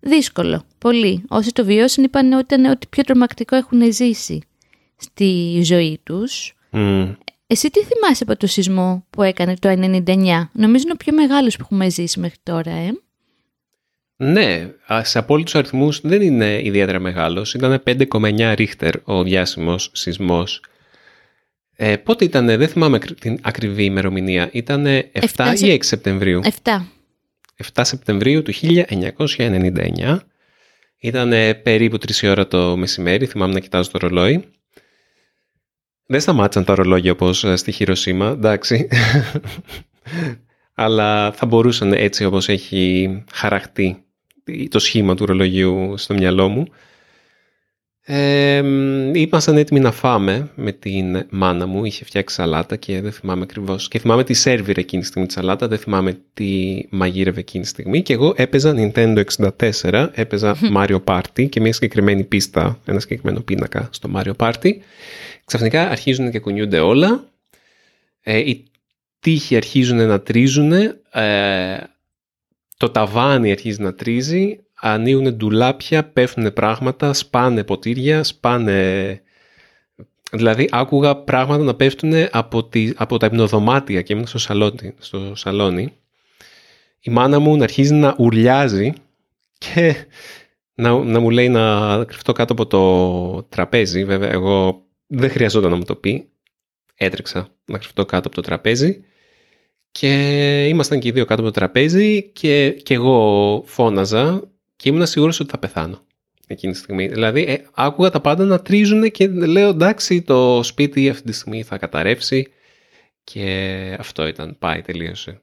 Δύσκολο, 0.00 0.64
πολύ. 0.78 1.24
Όσοι 1.28 1.52
το 1.52 1.64
βιώσαν 1.64 2.04
είπαν 2.04 2.32
ότι 2.32 2.54
ήταν 2.54 2.64
ό,τι 2.64 2.86
πιο 2.86 3.02
τρομακτικό 3.02 3.56
έχουν 3.56 3.92
ζήσει 3.92 4.40
στη 4.96 5.60
ζωή 5.64 6.00
τους. 6.02 6.54
Εσύ 7.46 7.70
τι 7.70 7.80
θυμάσαι 7.84 8.22
από 8.22 8.36
το 8.36 8.46
σεισμό 8.46 9.04
που 9.10 9.22
έκανε 9.22 9.54
το 9.58 9.68
1999. 9.68 10.50
Νομίζω 10.52 10.82
είναι 10.84 10.92
ο 10.92 10.96
πιο 10.96 11.14
μεγάλος 11.14 11.56
που 11.56 11.62
έχουμε 11.62 11.90
ζήσει 11.90 12.20
μέχρι 12.20 12.38
τώρα, 12.42 12.70
ε. 12.70 12.90
Ναι, 14.16 14.70
σε 15.02 15.18
απόλυτους 15.18 15.54
αριθμούς 15.54 16.00
δεν 16.00 16.22
είναι 16.22 16.60
ιδιαίτερα 16.62 16.98
μεγάλος. 16.98 17.54
Ήταν 17.54 17.82
5,9 17.86 18.54
ρίχτερ 18.54 18.94
ο 19.04 19.22
διάσημος 19.22 19.90
σεισμός. 19.92 20.62
Ε, 21.76 21.96
πότε 21.96 22.24
ήταν, 22.24 22.46
δεν 22.46 22.68
θυμάμαι 22.68 22.98
την 22.98 23.38
ακριβή 23.42 23.84
ημερομηνία, 23.84 24.48
ήταν 24.52 24.86
7, 24.86 25.00
7 25.36 25.60
ή 25.60 25.72
6 25.72 25.78
Σεπτεμβρίου; 25.80 26.40
7. 26.42 26.48
7 27.74 27.80
Σεπτεμβρίου 27.84 28.42
του 28.42 28.52
1999. 29.36 30.18
Ήταν 30.98 31.32
περίπου 31.62 31.96
3 31.96 32.28
ώρα 32.28 32.46
το 32.46 32.76
μεσημέρι, 32.76 33.26
θυμάμαι 33.26 33.52
να 33.52 33.60
κοιτάζω 33.60 33.90
το 33.90 33.98
ρολόι. 33.98 34.44
Δεν 36.06 36.20
σταμάτησαν 36.20 36.64
τα 36.64 36.74
ρολόγια 36.74 37.12
όπως 37.12 37.44
ε, 37.44 37.56
στη 37.56 37.72
Χειροσύμα, 37.72 38.28
εντάξει. 38.28 38.88
Αλλά 40.74 41.32
θα 41.32 41.46
μπορούσαν 41.46 41.92
έτσι 41.92 42.24
όπως 42.24 42.48
έχει 42.48 43.08
χαραχτεί 43.32 44.04
το 44.68 44.78
σχήμα 44.78 45.14
του 45.14 45.26
ρολογιού 45.26 45.94
στο 45.96 46.14
μυαλό 46.14 46.48
μου 46.48 46.66
ε, 48.06 48.56
ήμασταν 49.14 49.56
έτοιμοι 49.56 49.80
να 49.80 49.92
φάμε 49.92 50.50
με 50.54 50.72
την 50.72 51.26
μάνα 51.30 51.66
μου, 51.66 51.84
είχε 51.84 52.04
φτιάξει 52.04 52.34
σαλάτα 52.34 52.76
και 52.76 53.00
δεν 53.00 53.12
θυμάμαι 53.12 53.42
ακριβώς. 53.42 53.88
Και 53.88 53.98
θυμάμαι 53.98 54.24
τι 54.24 54.34
σερβιρε 54.34 54.80
εκείνη 54.80 55.02
τη 55.02 55.08
στιγμή 55.08 55.26
τη 55.26 55.32
σαλάτα, 55.32 55.68
δεν 55.68 55.78
θυμάμαι 55.78 56.18
τι 56.34 56.80
μαγείρευε 56.90 57.40
εκείνη 57.40 57.62
τη 57.64 57.68
στιγμή. 57.70 58.02
Και 58.02 58.12
εγώ 58.12 58.34
έπαιζα 58.36 58.74
Nintendo 58.76 59.24
64, 59.82 60.08
έπαιζα 60.12 60.56
Mario 60.76 61.04
Party 61.04 61.48
και 61.48 61.60
μια 61.60 61.72
συγκεκριμένη 61.72 62.24
πίστα, 62.24 62.80
ένα 62.84 63.00
συγκεκριμένο 63.00 63.40
πίνακα 63.40 63.88
στο 63.92 64.10
Mario 64.14 64.36
Party. 64.36 64.70
Ξαφνικά 65.44 65.88
αρχίζουν 65.88 66.30
και 66.30 66.38
κουνιούνται 66.38 66.78
όλα. 66.78 67.28
Ε, 68.22 68.38
οι 68.38 68.64
τείχοι 69.20 69.56
αρχίζουν 69.56 70.06
να 70.06 70.20
τρίζουν. 70.20 70.72
Ε, 70.72 71.76
το 72.76 72.90
ταβάνι 72.90 73.50
αρχίζει 73.50 73.82
να 73.82 73.94
τρίζει 73.94 74.63
ανοίγουν 74.84 75.36
ντουλάπια, 75.36 76.04
πέφτουν 76.04 76.52
πράγματα, 76.52 77.12
σπάνε 77.12 77.64
ποτήρια, 77.64 78.24
σπάνε... 78.24 79.22
Δηλαδή 80.32 80.68
άκουγα 80.70 81.16
πράγματα 81.16 81.64
να 81.64 81.74
πέφτουν 81.74 82.12
από, 82.30 82.64
τη, 82.64 82.92
από 82.96 83.16
τα 83.16 83.26
υπνοδωμάτια 83.26 84.02
και 84.02 84.12
ήμουν 84.12 84.26
στο 84.26 84.38
σαλόνι, 84.38 84.94
στο 84.98 85.32
σαλόνι. 85.34 85.92
Η 87.00 87.10
μάνα 87.10 87.38
μου 87.38 87.56
να 87.56 87.62
αρχίζει 87.62 87.94
να 87.94 88.14
ουρλιάζει 88.18 88.92
και 89.58 89.94
να, 90.74 91.04
να 91.04 91.20
μου 91.20 91.30
λέει 91.30 91.48
να 91.48 92.04
κρυφτώ 92.04 92.32
κάτω 92.32 92.52
από 92.52 92.66
το 92.66 93.42
τραπέζι. 93.42 94.04
Βέβαια 94.04 94.30
εγώ 94.30 94.82
δεν 95.06 95.30
χρειαζόταν 95.30 95.70
να 95.70 95.76
μου 95.76 95.84
το 95.84 95.94
πει. 95.94 96.28
Έτρεξα 96.94 97.48
να 97.64 97.78
κρυφτώ 97.78 98.04
κάτω 98.04 98.26
από 98.26 98.36
το 98.36 98.42
τραπέζι. 98.42 99.04
Και 99.90 100.66
ήμασταν 100.68 100.98
και 100.98 101.08
οι 101.08 101.10
δύο 101.10 101.24
κάτω 101.24 101.40
από 101.40 101.50
το 101.50 101.58
τραπέζι 101.58 102.22
και, 102.22 102.70
και 102.70 102.94
εγώ 102.94 103.62
φώναζα 103.66 104.53
και 104.76 104.88
ήμουν 104.88 105.06
σίγουρος 105.06 105.40
ότι 105.40 105.50
θα 105.50 105.58
πεθάνω 105.58 106.06
εκείνη 106.46 106.72
τη 106.72 106.78
στιγμή. 106.78 107.08
Δηλαδή, 107.08 107.42
ε, 107.42 107.56
άκουγα 107.74 108.10
τα 108.10 108.20
πάντα 108.20 108.44
να 108.44 108.60
τρίζουν 108.60 109.10
και 109.10 109.28
λέω 109.28 109.68
εντάξει, 109.68 110.22
το 110.22 110.62
σπίτι 110.62 111.08
αυτή 111.08 111.22
τη 111.22 111.32
στιγμή 111.32 111.62
θα 111.62 111.78
καταρρεύσει. 111.78 112.52
Και 113.24 113.96
αυτό 113.98 114.26
ήταν, 114.26 114.56
πάει, 114.58 114.82
τελείωσε. 114.82 115.40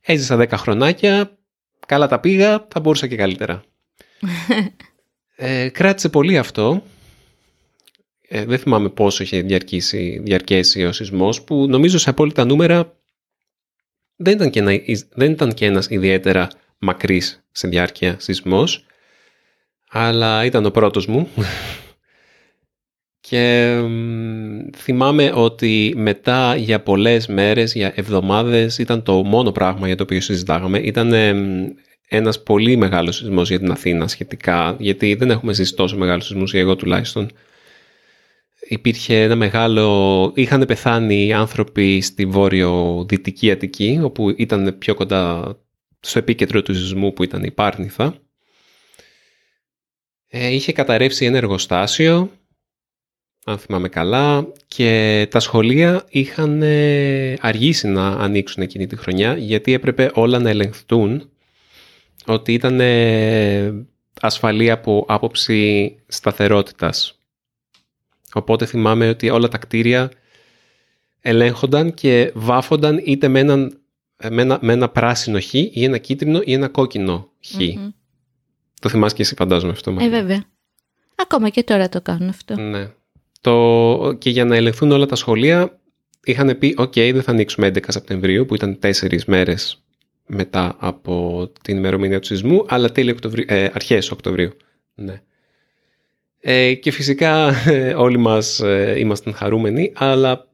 Έζησα 0.00 0.36
10 0.36 0.48
χρονάκια, 0.52 1.38
καλά 1.86 2.08
τα 2.08 2.20
πήγα, 2.20 2.66
θα 2.70 2.80
μπορούσα 2.80 3.06
και 3.06 3.16
καλύτερα. 3.16 3.64
ε, 5.36 5.68
κράτησε 5.68 6.08
πολύ 6.08 6.38
αυτό. 6.38 6.82
Ε, 8.28 8.44
δεν 8.44 8.58
θυμάμαι 8.58 8.88
πόσο 8.88 9.22
είχε 9.22 9.42
διαρκήσει, 9.42 10.20
διαρκέσει 10.24 10.84
ο 10.84 10.92
σεισμός, 10.92 11.42
που 11.42 11.66
νομίζω 11.68 11.98
σε 11.98 12.10
απόλυτα 12.10 12.44
νούμερα 12.44 12.96
δεν 14.16 14.34
ήταν 14.34 14.50
και, 14.50 14.58
ένα, 14.58 14.72
δεν 15.14 15.32
ήταν 15.32 15.54
και 15.54 15.66
ένας 15.66 15.86
ιδιαίτερα 15.88 16.48
μακρύς 16.82 17.44
σε 17.52 17.68
διάρκεια 17.68 18.16
σεισμός, 18.18 18.84
αλλά 19.90 20.44
ήταν 20.44 20.66
ο 20.66 20.70
πρώτος 20.70 21.06
μου. 21.06 21.28
Και 23.20 23.76
θυμάμαι 24.76 25.32
ότι 25.34 25.94
μετά 25.96 26.56
για 26.56 26.82
πολλές 26.82 27.26
μέρες, 27.26 27.74
για 27.74 27.92
εβδομάδες, 27.94 28.78
ήταν 28.78 29.02
το 29.02 29.22
μόνο 29.22 29.52
πράγμα 29.52 29.86
για 29.86 29.96
το 29.96 30.02
οποίο 30.02 30.20
συζητάγαμε. 30.20 30.78
Ήταν 30.78 31.12
ένας 32.08 32.42
πολύ 32.42 32.76
μεγάλος 32.76 33.16
σεισμός 33.16 33.48
για 33.48 33.58
την 33.58 33.70
Αθήνα 33.70 34.08
σχετικά, 34.08 34.76
γιατί 34.78 35.14
δεν 35.14 35.30
έχουμε 35.30 35.52
ζήσει 35.52 35.74
τόσο 35.74 35.96
μεγάλο 35.96 36.20
σεισμούς, 36.20 36.54
εγώ 36.54 36.76
τουλάχιστον. 36.76 37.30
Υπήρχε 38.68 39.22
ένα 39.22 39.36
μεγάλο... 39.36 40.32
Είχαν 40.34 40.64
πεθάνει 40.66 41.32
άνθρωποι 41.32 42.00
στη 42.00 42.26
βόρειο-δυτική 42.26 43.50
Αττική, 43.50 44.00
όπου 44.02 44.34
ήταν 44.36 44.78
πιο 44.78 44.94
κοντά 44.94 45.56
στο 46.02 46.18
επίκεντρο 46.18 46.62
του 46.62 46.74
σεισμού 46.74 47.12
που 47.12 47.22
ήταν 47.22 47.42
η 47.42 47.50
Πάρνηθα. 47.50 48.14
Ε, 50.28 50.48
είχε 50.48 50.72
καταρρεύσει 50.72 51.24
ένα 51.24 51.36
εργοστάσιο, 51.36 52.30
αν 53.44 53.58
θυμάμαι 53.58 53.88
καλά, 53.88 54.52
και 54.66 55.26
τα 55.30 55.40
σχολεία 55.40 56.04
είχαν 56.08 56.62
ε, 56.62 57.36
αργήσει 57.40 57.88
να 57.88 58.08
ανοίξουν 58.08 58.62
εκείνη 58.62 58.86
τη 58.86 58.96
χρονιά, 58.96 59.36
γιατί 59.36 59.72
έπρεπε 59.72 60.10
όλα 60.14 60.38
να 60.38 60.50
ελεγχθούν 60.50 61.30
ότι 62.26 62.52
ήταν 62.52 62.80
ε, 62.80 63.86
ασφαλή 64.20 64.70
από 64.70 65.04
άποψη 65.08 65.96
σταθερότητας. 66.06 67.18
Οπότε 68.32 68.66
θυμάμαι 68.66 69.08
ότι 69.08 69.30
όλα 69.30 69.48
τα 69.48 69.58
κτίρια 69.58 70.10
ελέγχονταν 71.20 71.94
και 71.94 72.30
βάφονταν 72.34 73.00
είτε 73.04 73.28
με, 73.28 73.40
έναν, 73.40 73.81
με, 74.30 74.42
ένα, 74.42 74.58
με 74.62 74.72
ένα 74.72 74.88
πράσινο 74.88 75.40
χ 75.40 75.54
ή 75.54 75.70
ένα 75.74 75.98
κίτρινο 75.98 76.40
ή 76.44 76.52
ένα 76.52 76.68
κόκκινο 76.68 77.30
χ. 77.46 77.54
Το 78.80 78.88
θυμάσαι 78.88 79.14
και 79.14 79.22
εσύ 79.22 79.34
φαντάζομαι 79.34 79.72
αυτό. 79.72 79.96
Ε, 80.00 80.08
βέβαια. 80.08 80.44
Ακόμα 81.14 81.48
και 81.48 81.62
τώρα 81.62 81.88
το 81.88 82.00
κάνουν 82.00 82.28
αυτό. 82.28 82.60
Ναι. 82.60 82.88
Το... 83.40 84.16
Και 84.18 84.30
για 84.30 84.44
να 84.44 84.56
ελεγχθούν 84.56 84.90
όλα 84.90 85.06
τα 85.06 85.16
σχολεία 85.16 85.78
είχαν 86.24 86.58
πει 86.58 86.74
«ΟΚ, 86.78 86.94
δεν 86.94 87.22
θα 87.22 87.30
ανοίξουμε 87.30 87.68
11 87.74 87.78
Σεπτεμβρίου» 87.88 88.44
που 88.44 88.54
ήταν 88.54 88.78
τέσσερις 88.78 89.24
μέρες 89.24 89.82
μετά 90.26 90.76
από 90.78 91.48
την 91.62 91.76
ημερομηνία 91.76 92.20
του 92.20 92.26
σεισμού, 92.26 92.64
αλλά 92.68 92.92
τέλη 92.92 93.10
Οκτωβρίου, 93.10 93.44
ε, 93.48 93.68
αρχές 93.72 94.10
Οκτωβρίου. 94.10 94.52
Ναι. 94.94 95.22
Ε, 96.40 96.74
και 96.74 96.90
φυσικά 96.90 97.54
ε, 97.66 97.94
όλοι 97.94 98.18
μας 98.18 98.60
ε, 98.60 98.94
ήμασταν 98.98 99.34
χαρούμενοι, 99.34 99.92
αλλά 99.94 100.48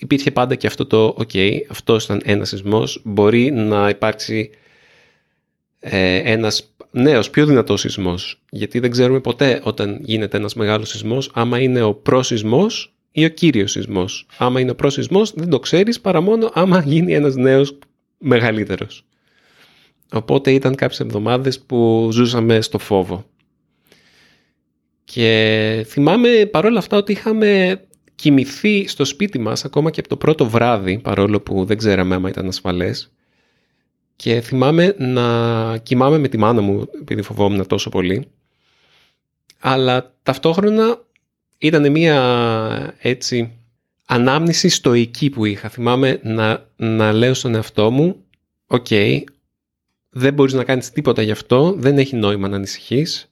υπήρχε 0.00 0.30
πάντα 0.30 0.54
και 0.54 0.66
αυτό 0.66 0.86
το 0.86 1.04
«ΟΚ, 1.04 1.30
αυτός 1.68 2.04
ήταν 2.04 2.20
ένας 2.24 2.48
σεισμός, 2.48 3.00
μπορεί 3.04 3.50
να 3.50 3.88
υπάρξει 3.88 4.50
ε, 5.80 6.32
ένας 6.32 6.74
νέος, 6.90 7.30
πιο 7.30 7.46
δυνατός 7.46 7.80
σεισμός, 7.80 8.42
γιατί 8.50 8.78
δεν 8.78 8.90
ξέρουμε 8.90 9.20
ποτέ 9.20 9.60
όταν 9.64 9.98
γίνεται 10.02 10.36
ένας 10.36 10.54
μεγάλος 10.54 10.88
σεισμός, 10.88 11.30
άμα 11.34 11.60
είναι 11.60 11.82
ο 11.82 11.94
προσεισμός 11.94 12.94
ή 13.16 13.24
ο 13.24 13.28
κύριος 13.28 13.70
σεισμός. 13.70 14.26
Άμα 14.38 14.60
είναι 14.60 14.70
ο 14.70 14.74
προσεισμός 14.74 15.32
δεν 15.34 15.48
το 15.48 15.58
ξέρεις 15.58 16.00
παρά 16.00 16.20
μόνο 16.20 16.50
άμα 16.54 16.82
γίνει 16.86 17.14
ένας 17.14 17.34
νέος 17.34 17.78
μεγαλύτερος. 18.18 19.04
Οπότε 20.12 20.52
ήταν 20.52 20.74
κάποιες 20.74 21.00
εβδομάδες 21.00 21.60
που 21.60 22.08
ζούσαμε 22.12 22.60
στο 22.60 22.78
φόβο. 22.78 23.24
Και 25.04 25.86
θυμάμαι 25.88 26.28
παρόλα 26.50 26.78
αυτά 26.78 26.96
ότι 26.96 27.12
είχαμε 27.12 27.80
κοιμηθεί 28.24 28.88
στο 28.88 29.04
σπίτι 29.04 29.38
μας 29.38 29.64
ακόμα 29.64 29.90
και 29.90 30.00
από 30.00 30.08
το 30.08 30.16
πρώτο 30.16 30.48
βράδυ, 30.48 30.98
παρόλο 30.98 31.40
που 31.40 31.64
δεν 31.64 31.76
ξέραμε 31.76 32.14
άμα 32.14 32.28
ήταν 32.28 32.48
ασφαλές. 32.48 33.12
Και 34.16 34.40
θυμάμαι 34.40 34.94
να 34.98 35.78
κοιμάμαι 35.78 36.18
με 36.18 36.28
τη 36.28 36.38
μάνα 36.38 36.60
μου, 36.60 36.88
επειδή 37.00 37.22
φοβόμουν 37.22 37.66
τόσο 37.66 37.90
πολύ. 37.90 38.28
Αλλά 39.58 40.14
ταυτόχρονα 40.22 41.04
ήταν 41.58 41.90
μια 41.90 42.94
έτσι 42.98 43.52
ανάμνηση 44.06 44.68
στωική 44.68 45.30
που 45.30 45.44
είχα. 45.44 45.68
Θυμάμαι 45.68 46.20
να, 46.22 46.68
να 46.76 47.12
λέω 47.12 47.34
στον 47.34 47.54
εαυτό 47.54 47.90
μου, 47.90 48.24
οκ, 48.66 48.86
δεν 50.10 50.34
μπορείς 50.34 50.52
να 50.52 50.64
κάνεις 50.64 50.90
τίποτα 50.90 51.22
γι' 51.22 51.30
αυτό, 51.30 51.72
δεν 51.72 51.98
έχει 51.98 52.16
νόημα 52.16 52.48
να 52.48 52.56
ανησυχείς. 52.56 53.30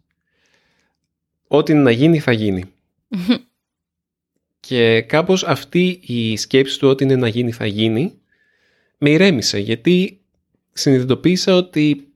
Ό,τι 1.48 1.74
να 1.74 1.90
γίνει 1.90 2.18
θα 2.18 2.32
γίνει. 2.32 2.64
Και 4.66 5.00
κάπως 5.00 5.44
αυτή 5.44 6.00
η 6.06 6.36
σκέψη 6.36 6.78
του 6.78 6.88
ό,τι 6.88 7.04
είναι 7.04 7.16
να 7.16 7.28
γίνει 7.28 7.52
θα 7.52 7.66
γίνει 7.66 8.12
με 8.98 9.10
ηρέμησε 9.10 9.58
γιατί 9.58 10.20
συνειδητοποίησα 10.72 11.54
ότι 11.54 12.08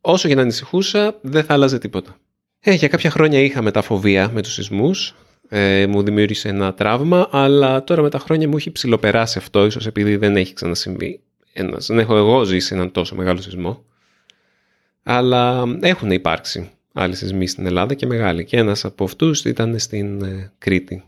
όσο 0.00 0.26
και 0.26 0.36
να 0.36 0.42
ανησυχούσα 0.42 1.18
δεν 1.20 1.44
θα 1.44 1.54
άλλαζε 1.54 1.78
τίποτα. 1.78 2.16
Ε, 2.60 2.72
για 2.72 2.88
κάποια 2.88 3.10
χρόνια 3.10 3.40
είχα 3.40 3.62
μετά 3.62 3.89
φοβία 3.89 4.30
με 4.34 4.42
τους 4.42 4.52
σεισμούς, 4.52 5.14
ε, 5.48 5.86
μου 5.86 6.02
δημιούργησε 6.02 6.48
ένα 6.48 6.74
τραύμα, 6.74 7.28
αλλά 7.30 7.84
τώρα 7.84 8.02
με 8.02 8.10
τα 8.10 8.18
χρόνια 8.18 8.48
μου 8.48 8.56
έχει 8.56 8.70
ψηλοπεράσει 8.70 9.38
αυτό, 9.38 9.66
ίσως 9.66 9.86
επειδή 9.86 10.16
δεν 10.16 10.36
έχει 10.36 10.54
ξανασυμβεί 10.54 11.20
ένας. 11.52 11.86
Δεν 11.86 11.98
έχω 11.98 12.16
εγώ 12.16 12.44
ζήσει 12.44 12.74
έναν 12.74 12.90
τόσο 12.92 13.14
μεγάλο 13.14 13.40
σεισμό. 13.40 13.84
Αλλά 15.02 15.64
έχουν 15.80 16.10
υπάρξει 16.10 16.70
άλλοι 16.92 17.14
σεισμοί 17.14 17.46
στην 17.46 17.66
Ελλάδα 17.66 17.94
και 17.94 18.06
μεγάλοι. 18.06 18.44
Και 18.44 18.56
ένας 18.56 18.84
από 18.84 19.04
αυτούς 19.04 19.44
ήταν 19.44 19.78
στην 19.78 20.22
ε, 20.22 20.52
Κρήτη, 20.58 21.04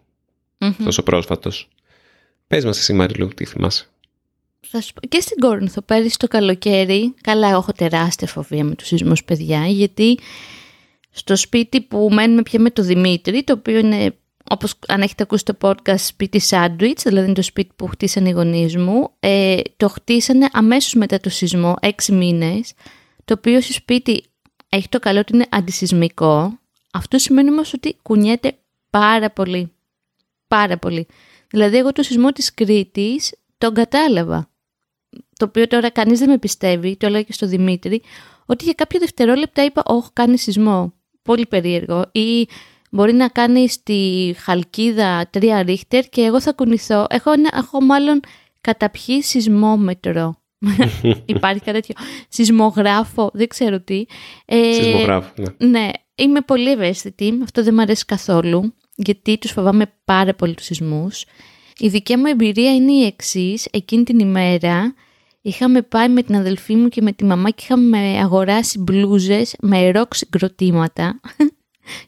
mm-hmm. 0.60 0.74
τόσο 0.84 1.02
πρόσφατος. 1.02 1.68
Πες 2.46 2.64
μας 2.64 2.78
εσύ 2.78 2.92
Μαριλού, 2.92 3.28
τι 3.28 3.44
θυμάσαι. 3.44 3.86
Θα 4.60 4.80
σου 4.80 4.92
πω, 4.92 5.08
και 5.08 5.20
στην 5.20 5.36
Κόρινθο 5.40 5.82
πέρυσι 5.82 6.16
το 6.18 6.28
καλοκαίρι, 6.28 7.14
καλά 7.20 7.48
έχω 7.48 7.72
τεράστια 7.72 8.26
φοβία 8.26 8.64
με 8.64 8.74
τους 8.74 8.86
σεισμούς 8.86 9.24
παιδιά, 9.24 9.66
γιατί 9.66 10.18
στο 11.10 11.36
σπίτι 11.36 11.80
που 11.80 12.08
μένουμε 12.12 12.42
πια 12.42 12.60
με 12.60 12.70
το 12.70 12.82
Δημήτρη, 12.82 13.44
το 13.44 13.52
οποίο 13.52 13.78
είναι 13.78 14.14
όπως 14.50 14.74
αν 14.88 15.00
έχετε 15.00 15.22
ακούσει 15.22 15.44
το 15.44 15.56
podcast 15.60 15.98
σπίτι 15.98 16.38
σάντουιτς, 16.38 17.02
δηλαδή 17.02 17.24
είναι 17.24 17.34
το 17.34 17.42
σπίτι 17.42 17.70
που 17.76 17.86
χτίσανε 17.86 18.28
οι 18.28 18.32
γονείς 18.32 18.76
μου, 18.76 19.10
ε, 19.20 19.56
το 19.76 19.88
χτίσανε 19.88 20.48
αμέσως 20.52 20.94
μετά 20.94 21.20
το 21.20 21.30
σεισμό, 21.30 21.74
έξι 21.80 22.12
μήνες, 22.12 22.72
το 23.24 23.34
οποίο 23.38 23.60
στο 23.60 23.72
σπίτι 23.72 24.24
έχει 24.68 24.88
το 24.88 24.98
καλό 24.98 25.18
ότι 25.18 25.34
είναι 25.34 25.46
αντισυσμικό. 25.50 26.58
Αυτό 26.92 27.18
σημαίνει 27.18 27.50
όμως 27.50 27.72
ότι 27.72 27.96
κουνιέται 28.02 28.56
πάρα 28.90 29.30
πολύ. 29.30 29.72
Πάρα 30.50 30.78
πολύ. 30.78 31.06
Δηλαδή 31.50 31.76
εγώ 31.76 31.92
το 31.92 32.02
σεισμό 32.02 32.32
της 32.32 32.54
Κρήτης 32.54 33.34
τον 33.58 33.74
κατάλαβα. 33.74 34.50
Το 35.36 35.44
οποίο 35.44 35.66
τώρα 35.66 35.90
κανείς 35.90 36.18
δεν 36.18 36.28
με 36.28 36.38
πιστεύει, 36.38 36.96
το 36.96 37.06
έλεγα 37.06 37.22
και 37.22 37.32
στο 37.32 37.46
Δημήτρη, 37.46 38.02
ότι 38.46 38.64
για 38.64 38.72
κάποια 38.72 38.98
δευτερόλεπτα 39.00 39.64
είπα 39.64 39.82
«Όχι, 39.84 40.08
κάνει 40.12 40.38
σεισμό». 40.38 40.92
Πολύ 41.22 41.46
περίεργο. 41.46 42.04
Ή 42.12 42.48
μπορεί 42.90 43.12
να 43.12 43.28
κάνει 43.28 43.68
στη 43.68 44.34
Χαλκίδα 44.38 45.28
τρία 45.30 45.62
ρίχτερ 45.62 46.04
και 46.04 46.22
εγώ 46.22 46.40
θα 46.40 46.52
κουνηθώ. 46.52 47.06
Έχω, 47.08 47.30
έχω 47.52 47.82
μάλλον 47.82 48.20
καταπιεί 48.60 49.22
σεισμόμετρο. 49.22 50.36
Υπάρχει 51.24 51.60
κάτι 51.60 51.80
τέτοιο. 51.80 51.94
Σεισμογράφο, 52.28 53.30
δεν 53.32 53.48
ξέρω 53.48 53.80
τι. 53.80 54.04
Ε, 54.44 54.72
Σεισμογράφο, 54.72 55.32
ναι. 55.36 55.68
Ναι, 55.68 55.90
είμαι 56.14 56.40
πολύ 56.40 56.70
ευαίσθητη. 56.70 57.38
Αυτό 57.42 57.62
δεν 57.62 57.74
μου 57.74 57.80
αρέσει 57.80 58.04
καθόλου. 58.04 58.74
Γιατί 59.04 59.38
τους 59.38 59.50
φοβάμαι 59.50 59.92
πάρα 60.04 60.34
πολύ 60.34 60.54
τους 60.54 60.64
σεισμούς. 60.64 61.24
Η 61.78 61.88
δική 61.88 62.16
μου 62.16 62.26
εμπειρία 62.26 62.74
είναι 62.74 62.92
η 62.92 63.04
εξής. 63.04 63.68
Εκείνη 63.70 64.04
την 64.04 64.18
ημέρα 64.18 64.94
είχαμε 65.40 65.82
πάει 65.82 66.08
με 66.08 66.22
την 66.22 66.36
αδελφή 66.36 66.74
μου 66.74 66.88
και 66.88 67.02
με 67.02 67.12
τη 67.12 67.24
μαμά 67.24 67.50
και 67.50 67.62
είχαμε 67.62 67.98
αγοράσει 67.98 68.78
μπλούζες 68.78 69.56
με 69.60 69.90
ροκ 69.90 70.14
συγκροτήματα 70.14 71.20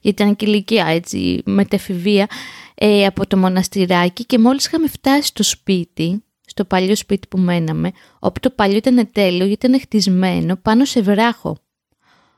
γιατί 0.00 0.22
ήταν 0.22 0.36
και 0.36 0.46
ηλικία 0.46 0.86
έτσι, 0.86 1.42
μετεφηβεία, 1.44 2.26
ε, 2.74 3.06
από 3.06 3.26
το 3.26 3.36
μοναστηράκι 3.36 4.24
και 4.24 4.38
μόλις 4.38 4.66
είχαμε 4.66 4.88
φτάσει 4.88 5.26
στο 5.26 5.42
σπίτι, 5.42 6.24
στο 6.46 6.64
παλιό 6.64 6.96
σπίτι 6.96 7.28
που 7.28 7.38
μέναμε, 7.38 7.92
όπου 8.18 8.40
το 8.40 8.50
παλιό 8.50 8.76
ήταν 8.76 9.08
τέλειο 9.12 9.46
γιατί 9.46 9.66
ήταν 9.66 9.80
χτισμένο 9.80 10.56
πάνω 10.56 10.84
σε 10.84 11.00
βράχο. 11.00 11.56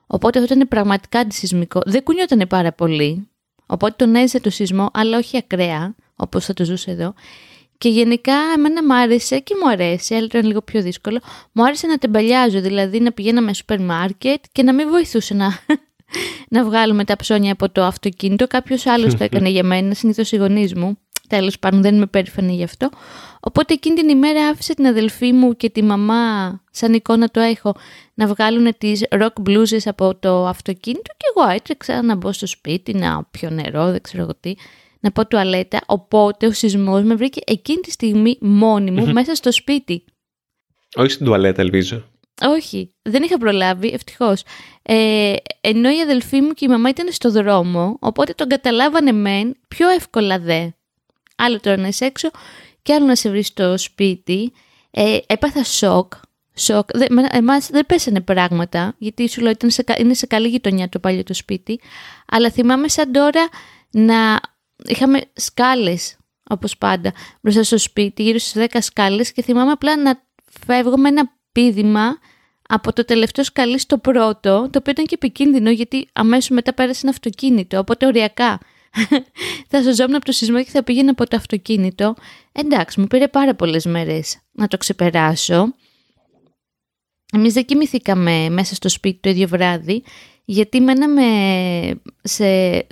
Οπότε 0.06 0.38
αυτό 0.40 0.54
ήταν 0.54 0.68
πραγματικά 0.68 1.18
αντισυσμικό. 1.18 1.80
Δεν 1.84 2.02
κουνιόταν 2.02 2.46
πάρα 2.48 2.72
πολύ, 2.72 3.28
οπότε 3.66 3.94
τον 3.96 4.14
έζησε 4.14 4.40
το 4.40 4.50
σεισμό, 4.50 4.90
αλλά 4.92 5.18
όχι 5.18 5.36
ακραία, 5.36 5.94
όπως 6.16 6.44
θα 6.44 6.52
το 6.52 6.64
ζούσε 6.64 6.90
εδώ. 6.90 7.14
Και 7.78 7.88
γενικά 7.88 8.34
εμένα 8.56 8.84
μου 8.84 8.94
άρεσε 8.94 9.38
και 9.38 9.54
μου 9.62 9.68
αρέσει, 9.70 10.14
αλλά 10.14 10.24
ήταν 10.24 10.46
λίγο 10.46 10.62
πιο 10.62 10.82
δύσκολο. 10.82 11.20
Μου 11.52 11.64
άρεσε 11.64 11.86
να 11.86 11.98
τεμπελιάζω, 11.98 12.60
δηλαδή 12.60 13.00
να 13.00 13.12
πηγαίναμε 13.12 13.46
στο 13.46 13.56
σούπερ 13.56 13.80
μάρκετ 13.80 14.44
και 14.52 14.62
να 14.62 14.74
μην 14.74 14.88
βοηθούσε 14.88 15.34
να 15.34 15.58
να 16.54 16.64
βγάλουμε 16.64 17.04
τα 17.04 17.16
ψώνια 17.16 17.52
από 17.52 17.70
το 17.70 17.84
αυτοκίνητο. 17.84 18.46
Κάποιος 18.46 18.86
άλλος 18.86 19.14
το 19.14 19.24
έκανε 19.28 19.48
για 19.48 19.64
μένα, 19.64 19.94
συνήθως 19.94 20.32
οι 20.32 20.36
γονείς 20.36 20.74
μου. 20.74 20.98
τέλος 21.28 21.58
πάντων 21.58 21.82
δεν 21.82 21.94
είμαι 21.94 22.06
περήφανη 22.06 22.54
γι' 22.54 22.64
αυτό. 22.64 22.90
Οπότε 23.46 23.74
εκείνη 23.74 23.94
την 23.94 24.08
ημέρα 24.08 24.48
άφησε 24.48 24.74
την 24.74 24.86
αδελφή 24.86 25.32
μου 25.32 25.56
και 25.56 25.70
τη 25.70 25.82
μαμά, 25.82 26.60
σαν 26.70 26.92
εικόνα 26.92 27.28
το 27.28 27.40
έχω, 27.40 27.74
να 28.14 28.26
βγάλουν 28.26 28.74
τις 28.78 29.04
rock 29.10 29.48
blues 29.48 29.78
από 29.84 30.14
το 30.14 30.46
αυτοκίνητο 30.46 31.12
και 31.16 31.24
εγώ 31.34 31.50
έτρεξα 31.50 32.02
να 32.02 32.14
μπω 32.14 32.32
στο 32.32 32.46
σπίτι, 32.46 32.94
να 32.94 33.24
πιω 33.30 33.50
νερό, 33.50 33.90
δεν 33.90 34.00
ξέρω 34.00 34.22
εγώ 34.22 34.34
τι, 34.40 34.54
να 35.00 35.10
πω 35.10 35.26
τουαλέτα. 35.26 35.80
Οπότε 35.86 36.46
ο 36.46 36.52
σεισμός 36.52 37.02
με 37.02 37.14
βρήκε 37.14 37.40
εκείνη 37.46 37.80
τη 37.80 37.90
στιγμή 37.90 38.38
μόνη 38.40 38.90
μου 38.90 39.12
μέσα 39.12 39.34
στο 39.34 39.52
σπίτι. 39.52 40.04
Όχι 40.96 41.10
στην 41.10 41.26
τουαλέτα, 41.26 41.62
ελπίζω. 41.62 42.04
Όχι, 42.42 42.94
δεν 43.02 43.22
είχα 43.22 43.38
προλάβει, 43.38 43.88
ευτυχώς. 43.88 44.42
Ε, 44.82 45.34
ενώ 45.60 45.90
η 45.90 46.00
αδελφή 46.00 46.40
μου 46.40 46.50
και 46.50 46.64
η 46.64 46.68
μαμά 46.68 46.88
ήταν 46.88 47.06
στο 47.10 47.30
δρόμο, 47.30 47.96
οπότε 48.00 48.32
τον 48.32 48.48
καταλάβανε 48.48 49.12
μεν, 49.12 49.56
πιο 49.68 49.88
εύκολα 49.88 50.38
δε. 50.38 50.68
Άλλο 51.36 51.60
τώρα 51.60 51.76
να 51.76 51.88
είσαι 51.88 52.04
έξω 52.04 52.30
και 52.84 52.94
άλλο 52.94 53.06
να 53.06 53.14
σε 53.14 53.30
βρεις 53.30 53.46
στο 53.46 53.78
σπίτι. 53.78 54.52
Ε, 54.90 55.18
έπαθα 55.26 55.64
σοκ. 55.64 56.12
Σοκ. 56.54 56.88
Δε, 56.94 57.06
εμάς 57.30 57.68
δεν 57.70 57.86
πέσανε 57.86 58.20
πράγματα, 58.20 58.94
γιατί 58.98 59.28
σου 59.28 59.40
λέω 59.40 59.50
ήταν 59.50 59.70
σε, 59.70 59.84
είναι 59.98 60.14
σε 60.14 60.26
καλή 60.26 60.48
γειτονιά 60.48 60.88
το 60.88 60.98
παλιό 60.98 61.22
το 61.22 61.34
σπίτι. 61.34 61.80
Αλλά 62.26 62.50
θυμάμαι 62.50 62.88
σαν 62.88 63.12
τώρα 63.12 63.48
να 63.90 64.40
είχαμε 64.84 65.20
σκάλες, 65.34 66.16
όπως 66.50 66.78
πάντα, 66.78 67.12
μπροστά 67.40 67.62
στο 67.62 67.78
σπίτι, 67.78 68.22
γύρω 68.22 68.38
στις 68.38 68.66
10 68.72 68.76
σκάλες 68.80 69.32
και 69.32 69.42
θυμάμαι 69.42 69.70
απλά 69.70 69.96
να 69.96 70.22
φεύγω 70.66 70.96
με 70.96 71.08
ένα 71.08 71.32
πίδημα 71.52 72.18
από 72.68 72.92
το 72.92 73.04
τελευταίο 73.04 73.44
σκαλί 73.44 73.78
στο 73.78 73.98
πρώτο, 73.98 74.68
το 74.70 74.78
οποίο 74.78 74.92
ήταν 74.92 75.04
και 75.04 75.14
επικίνδυνο 75.14 75.70
γιατί 75.70 76.08
αμέσως 76.12 76.48
μετά 76.48 76.74
πέρασε 76.74 77.00
ένα 77.02 77.10
αυτοκίνητο, 77.10 77.78
οπότε 77.78 78.06
οριακά 78.06 78.58
θα 79.70 79.82
σωζόμουν 79.82 80.14
από 80.14 80.24
το 80.24 80.32
σεισμό 80.32 80.62
και 80.62 80.70
θα 80.70 80.82
πήγαινα 80.82 81.10
από 81.10 81.28
το 81.28 81.36
αυτοκίνητο. 81.36 82.14
Εντάξει, 82.52 83.00
μου 83.00 83.06
πήρε 83.06 83.28
πάρα 83.28 83.54
πολλές 83.54 83.84
μέρες 83.84 84.38
να 84.52 84.68
το 84.68 84.76
ξεπεράσω. 84.76 85.74
Εμείς 87.32 87.52
δεν 87.52 87.64
κοιμηθήκαμε 87.64 88.48
μέσα 88.50 88.74
στο 88.74 88.88
σπίτι 88.88 89.18
το 89.20 89.28
ίδιο 89.28 89.48
βράδυ, 89.48 90.02
γιατί 90.44 90.80
μέναμε 90.80 91.24
σε, 92.22 92.46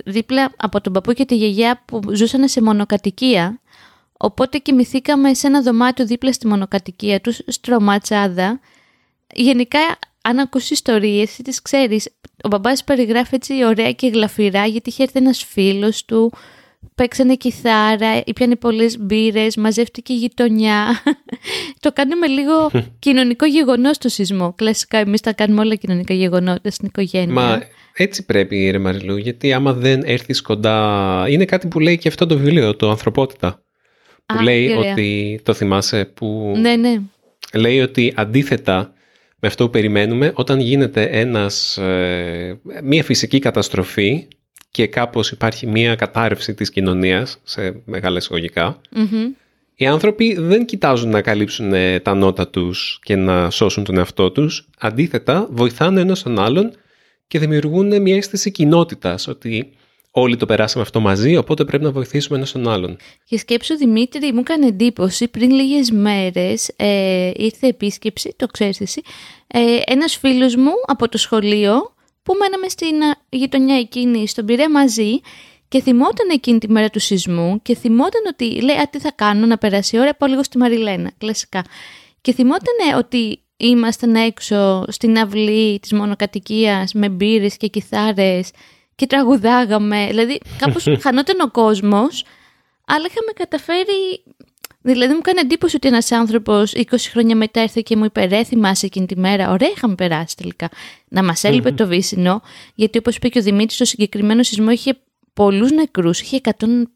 δίπλα 0.05 0.53
από 0.57 0.81
τον 0.81 0.93
παππού 0.93 1.13
και 1.13 1.25
τη 1.25 1.35
γιαγιά 1.35 1.83
που 1.85 2.01
ζούσαν 2.13 2.47
σε 2.47 2.61
μονοκατοικία, 2.61 3.61
οπότε 4.17 4.57
κοιμηθήκαμε 4.57 5.33
σε 5.33 5.47
ένα 5.47 5.61
δωμάτιο 5.61 6.05
δίπλα 6.05 6.33
στη 6.33 6.47
μονοκατοικία 6.47 7.21
τους, 7.21 7.41
στρωματσάδα. 7.47 8.59
Γενικά, 9.33 9.79
αν 10.25 10.39
ακούσει 10.39 10.73
ιστορίες, 10.73 11.39
τις 11.43 11.61
ξέρεις, 11.61 12.09
ο 12.43 12.47
μπαμπάς 12.47 12.83
περιγράφει 12.83 13.35
έτσι 13.35 13.65
ωραία 13.65 13.91
και 13.91 14.07
γλαφυρά, 14.07 14.65
γιατί 14.65 14.89
είχε 14.89 15.03
έρθει 15.03 15.19
ένας 15.19 15.43
φίλος 15.43 16.05
του, 16.05 16.33
παίξανε 16.95 17.35
κιθάρα, 17.35 18.21
ήπιανε 18.25 18.55
πολλές 18.55 18.97
μπύρες, 18.99 19.55
μαζεύτηκε 19.55 20.13
η 20.13 20.15
γειτονιά. 20.15 20.85
το 21.79 21.91
κάνουμε 21.93 22.27
λίγο 22.27 22.71
κοινωνικό 22.99 23.45
γεγονός 23.45 23.97
το 23.97 24.09
σεισμό. 24.09 24.53
Κλασικά 24.53 24.97
εμείς 24.97 25.21
τα 25.21 25.33
κάνουμε 25.33 25.61
όλα 25.61 25.75
κοινωνικά 25.75 26.13
γεγονότα 26.13 26.71
στην 26.71 26.87
οικογένεια. 26.87 27.33
Μα 27.33 27.61
έτσι 27.93 28.25
πρέπει 28.25 28.69
ρε 28.69 28.79
Μαριλού, 28.79 29.17
γιατί 29.17 29.53
άμα 29.53 29.73
δεν 29.73 30.01
έρθεις 30.05 30.41
κοντά... 30.41 31.25
Είναι 31.29 31.45
κάτι 31.45 31.67
που 31.67 31.79
λέει 31.79 31.97
και 31.97 32.07
αυτό 32.07 32.25
το 32.25 32.37
βιβλίο, 32.37 32.75
το 32.75 32.89
«Ανθρωπότητα». 32.89 33.61
Που 34.25 34.39
λέει 34.39 34.69
ότι, 34.69 35.39
το 35.43 35.53
θυμάσαι, 35.53 36.05
που 36.05 36.53
ναι, 36.57 36.75
ναι. 36.75 37.01
λέει 37.53 37.79
ότι 37.79 38.13
αντίθετα 38.15 38.93
με 39.43 39.49
αυτό 39.49 39.65
που 39.65 39.69
περιμένουμε, 39.69 40.31
όταν 40.35 40.59
γίνεται 40.59 41.03
ένας, 41.03 41.77
ε, 41.77 42.59
μια 42.83 43.03
φυσική 43.03 43.39
καταστροφή, 43.39 44.27
και 44.71 44.87
κάπως 44.87 45.31
υπάρχει 45.31 45.67
μία 45.67 45.95
κατάρρευση 45.95 46.53
της 46.53 46.69
κοινωνίας 46.69 47.39
σε 47.43 47.81
μεγάλα 47.85 48.21
οι 49.75 49.85
άνθρωποι 49.85 50.35
δεν 50.39 50.65
κοιτάζουν 50.65 51.09
να 51.09 51.21
καλύψουν 51.21 51.73
ε, 51.73 51.99
τα 51.99 52.13
νότα 52.13 52.47
τους 52.47 52.99
και 53.03 53.15
να 53.15 53.49
σώσουν 53.49 53.83
τον 53.83 53.97
εαυτό 53.97 54.31
τους. 54.31 54.69
Αντίθετα, 54.79 55.47
βοηθάνε 55.51 56.01
ένας 56.01 56.23
τον 56.23 56.39
άλλον 56.39 56.71
και 57.27 57.39
δημιουργούν 57.39 58.01
μια 58.01 58.15
αίσθηση 58.15 58.51
κοινότητας, 58.51 59.27
ότι 59.27 59.73
όλοι 60.15 60.37
το 60.37 60.45
περάσαμε 60.45 60.83
αυτό 60.83 60.99
μαζί, 60.99 61.35
οπότε 61.35 61.65
πρέπει 61.65 61.83
να 61.83 61.91
βοηθήσουμε 61.91 62.37
ένας 62.37 62.51
τον 62.51 62.69
άλλον. 62.69 62.97
Και 63.25 63.37
σκέψω, 63.37 63.77
Δημήτρη, 63.77 64.33
μου 64.33 64.39
έκανε 64.39 64.65
εντύπωση, 64.65 65.27
πριν 65.27 65.51
λίγες 65.51 65.91
μέρες 65.91 66.71
ε, 66.75 67.31
ήρθε 67.35 67.67
επίσκεψη, 67.67 68.33
το 68.35 68.47
ξέρεις 68.47 68.81
εσύ, 68.81 69.01
ε, 69.47 69.79
ένας 69.85 70.15
φίλος 70.15 70.55
μου 70.55 70.71
από 70.85 71.09
το 71.09 71.17
σχολείο, 71.17 71.93
που 72.23 72.33
μέναμε 72.39 72.69
στην 72.69 72.95
γειτονιά 73.29 73.77
εκείνη 73.77 74.27
στον 74.27 74.45
Πειραιά 74.45 74.69
μαζί 74.69 75.19
και 75.67 75.81
θυμόταν 75.81 76.29
εκείνη 76.31 76.57
τη 76.57 76.69
μέρα 76.69 76.89
του 76.89 76.99
σεισμού 76.99 77.61
και 77.61 77.75
θυμόταν 77.75 78.21
ότι 78.27 78.61
λέει 78.61 78.75
«Α, 78.75 78.87
τι 78.89 78.99
θα 78.99 79.11
κάνω 79.15 79.45
να 79.45 79.57
περάσει 79.57 79.95
η 79.95 79.99
ώρα, 79.99 80.15
πάω 80.15 80.29
λίγο 80.29 80.43
στη 80.43 80.57
Μαριλένα», 80.57 81.11
κλασικά. 81.17 81.63
Και 82.21 82.33
θυμόταν 82.33 82.97
ότι 82.97 83.39
ήμασταν 83.57 84.15
έξω 84.15 84.85
στην 84.87 85.17
αυλή 85.17 85.79
της 85.79 85.93
μονοκατοικίας 85.93 86.93
με 86.93 87.09
μπύρες 87.09 87.57
και 87.57 87.67
κιθάρες 87.67 88.51
και 88.95 89.07
τραγουδάγαμε, 89.07 90.07
δηλαδή 90.09 90.39
κάπως 90.57 90.87
χανόταν 91.03 91.39
ο 91.39 91.51
κόσμος, 91.51 92.25
αλλά 92.85 93.05
είχαμε 93.09 93.31
καταφέρει 93.35 94.23
Δηλαδή 94.85 95.13
μου 95.13 95.21
κάνει 95.21 95.39
εντύπωση 95.39 95.75
ότι 95.75 95.87
ένας 95.87 96.11
άνθρωπος 96.11 96.73
20 96.75 96.83
χρόνια 97.11 97.35
μετά 97.35 97.61
ήρθε 97.61 97.81
και 97.81 97.95
μου 97.95 98.05
είπε 98.05 98.43
θυμάσαι 98.43 98.85
εκείνη 98.85 99.05
τη 99.05 99.19
μέρα. 99.19 99.51
Ωραία 99.51 99.69
είχαμε 99.75 99.95
περάσει 99.95 100.35
τελικά. 100.35 100.69
Να 101.07 101.23
μας 101.23 101.43
ελειπε 101.43 101.71
το 101.71 101.87
βύσινο, 101.87 102.41
γιατί 102.75 102.97
όπως 102.97 103.15
είπε 103.15 103.27
και 103.27 103.39
ο 103.39 103.41
Δημήτρης, 103.41 103.77
το 103.77 103.85
συγκεκριμένο 103.85 104.43
σεισμό 104.43 104.71
είχε 104.71 104.97
πολλούς 105.33 105.71
νεκρούς, 105.71 106.21
είχε 106.21 106.41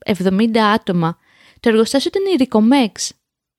170 0.05 0.57
άτομα. 0.73 1.17
Το 1.60 1.69
εργοστάσιο 1.69 2.12
ήταν 2.13 2.33
η 2.33 2.36
Ρικομέξ. 2.36 3.13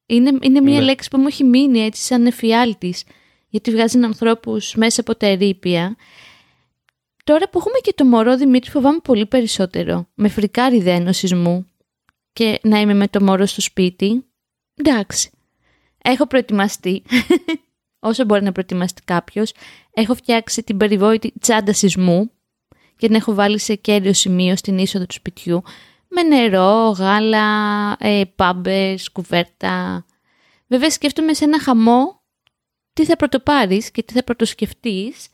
Είναι, 0.07 0.39
είναι 0.41 0.61
μια 0.61 0.79
ναι. 0.79 0.85
λέξη 0.85 1.09
που 1.11 1.19
μου 1.19 1.27
έχει 1.27 1.45
μείνει 1.45 1.81
έτσι 1.81 2.03
σαν 2.03 2.27
εφιάλτης, 2.27 3.05
γιατί 3.49 3.71
βγάζει 3.71 3.99
ανθρώπους 4.05 4.75
μέσα 4.75 5.01
από 5.01 5.17
τα 5.17 5.27
ερήπια. 5.27 5.97
Τώρα 7.29 7.49
που 7.49 7.59
έχουμε 7.59 7.79
και 7.83 7.93
το 7.95 8.05
μωρό 8.05 8.37
Δημήτρη, 8.37 8.71
φοβάμαι 8.71 8.99
πολύ 9.03 9.27
περισσότερο. 9.27 10.09
Με 10.15 10.29
φρικάρει 10.29 10.81
δε 10.81 11.13
σεισμού 11.13 11.67
και 12.33 12.61
να 12.63 12.81
είμαι 12.81 12.95
με 12.95 13.09
το 13.09 13.23
μωρό 13.23 13.47
στο 13.47 13.61
σπίτι. 13.61 14.27
Εντάξει. 14.75 15.31
Έχω 16.03 16.27
προετοιμαστεί. 16.27 17.03
Όσο 18.09 18.25
μπορεί 18.25 18.43
να 18.43 18.53
προετοιμαστεί 18.53 19.03
κάποιος. 19.05 19.53
Έχω 19.91 20.15
φτιάξει 20.15 20.63
την 20.63 20.77
περιβόητη 20.77 21.33
τσάντα 21.41 21.73
σεισμού 21.73 22.31
και 22.97 23.07
την 23.07 23.15
έχω 23.15 23.35
βάλει 23.35 23.59
σε 23.59 23.75
κέριο 23.75 24.13
σημείο 24.13 24.57
στην 24.57 24.79
είσοδο 24.79 25.07
του 25.07 25.15
σπιτιού 25.15 25.63
με 26.09 26.23
νερό, 26.23 26.91
γάλα, 26.91 27.97
ε, 27.99 28.23
πάμπες, 28.37 29.11
κουβέρτα. 29.13 30.05
Βέβαια 30.67 30.91
σκέφτομαι 30.91 31.35
σε 31.35 31.45
ένα 31.45 31.61
χαμό 31.61 32.23
τι 32.93 33.05
θα 33.05 33.17
πρωτοπάρεις 33.17 33.91
και 33.91 34.03
τι 34.03 34.13
θα 34.13 34.25
πρωτοσκεφτείς 34.25 35.29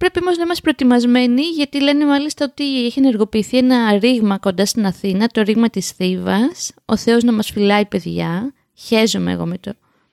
Πρέπει 0.00 0.18
όμως 0.22 0.36
να 0.36 0.42
είμαστε 0.42 0.62
προετοιμασμένοι, 0.62 1.42
γιατί 1.42 1.82
λένε 1.82 2.06
μάλιστα 2.06 2.44
ότι 2.50 2.84
έχει 2.84 2.98
ενεργοποιηθεί 2.98 3.56
ένα 3.56 3.98
ρήγμα 3.98 4.38
κοντά 4.38 4.66
στην 4.66 4.86
Αθήνα, 4.86 5.26
το 5.26 5.42
ρήγμα 5.42 5.70
της 5.70 5.90
Θήβας. 5.90 6.72
Ο 6.84 6.96
Θεός 6.96 7.22
να 7.22 7.32
μας 7.32 7.50
φυλάει, 7.50 7.86
παιδιά. 7.86 8.54
Χαίζομαι 8.78 9.32
εγώ 9.32 9.46
με 9.46 9.58
το. 9.58 9.72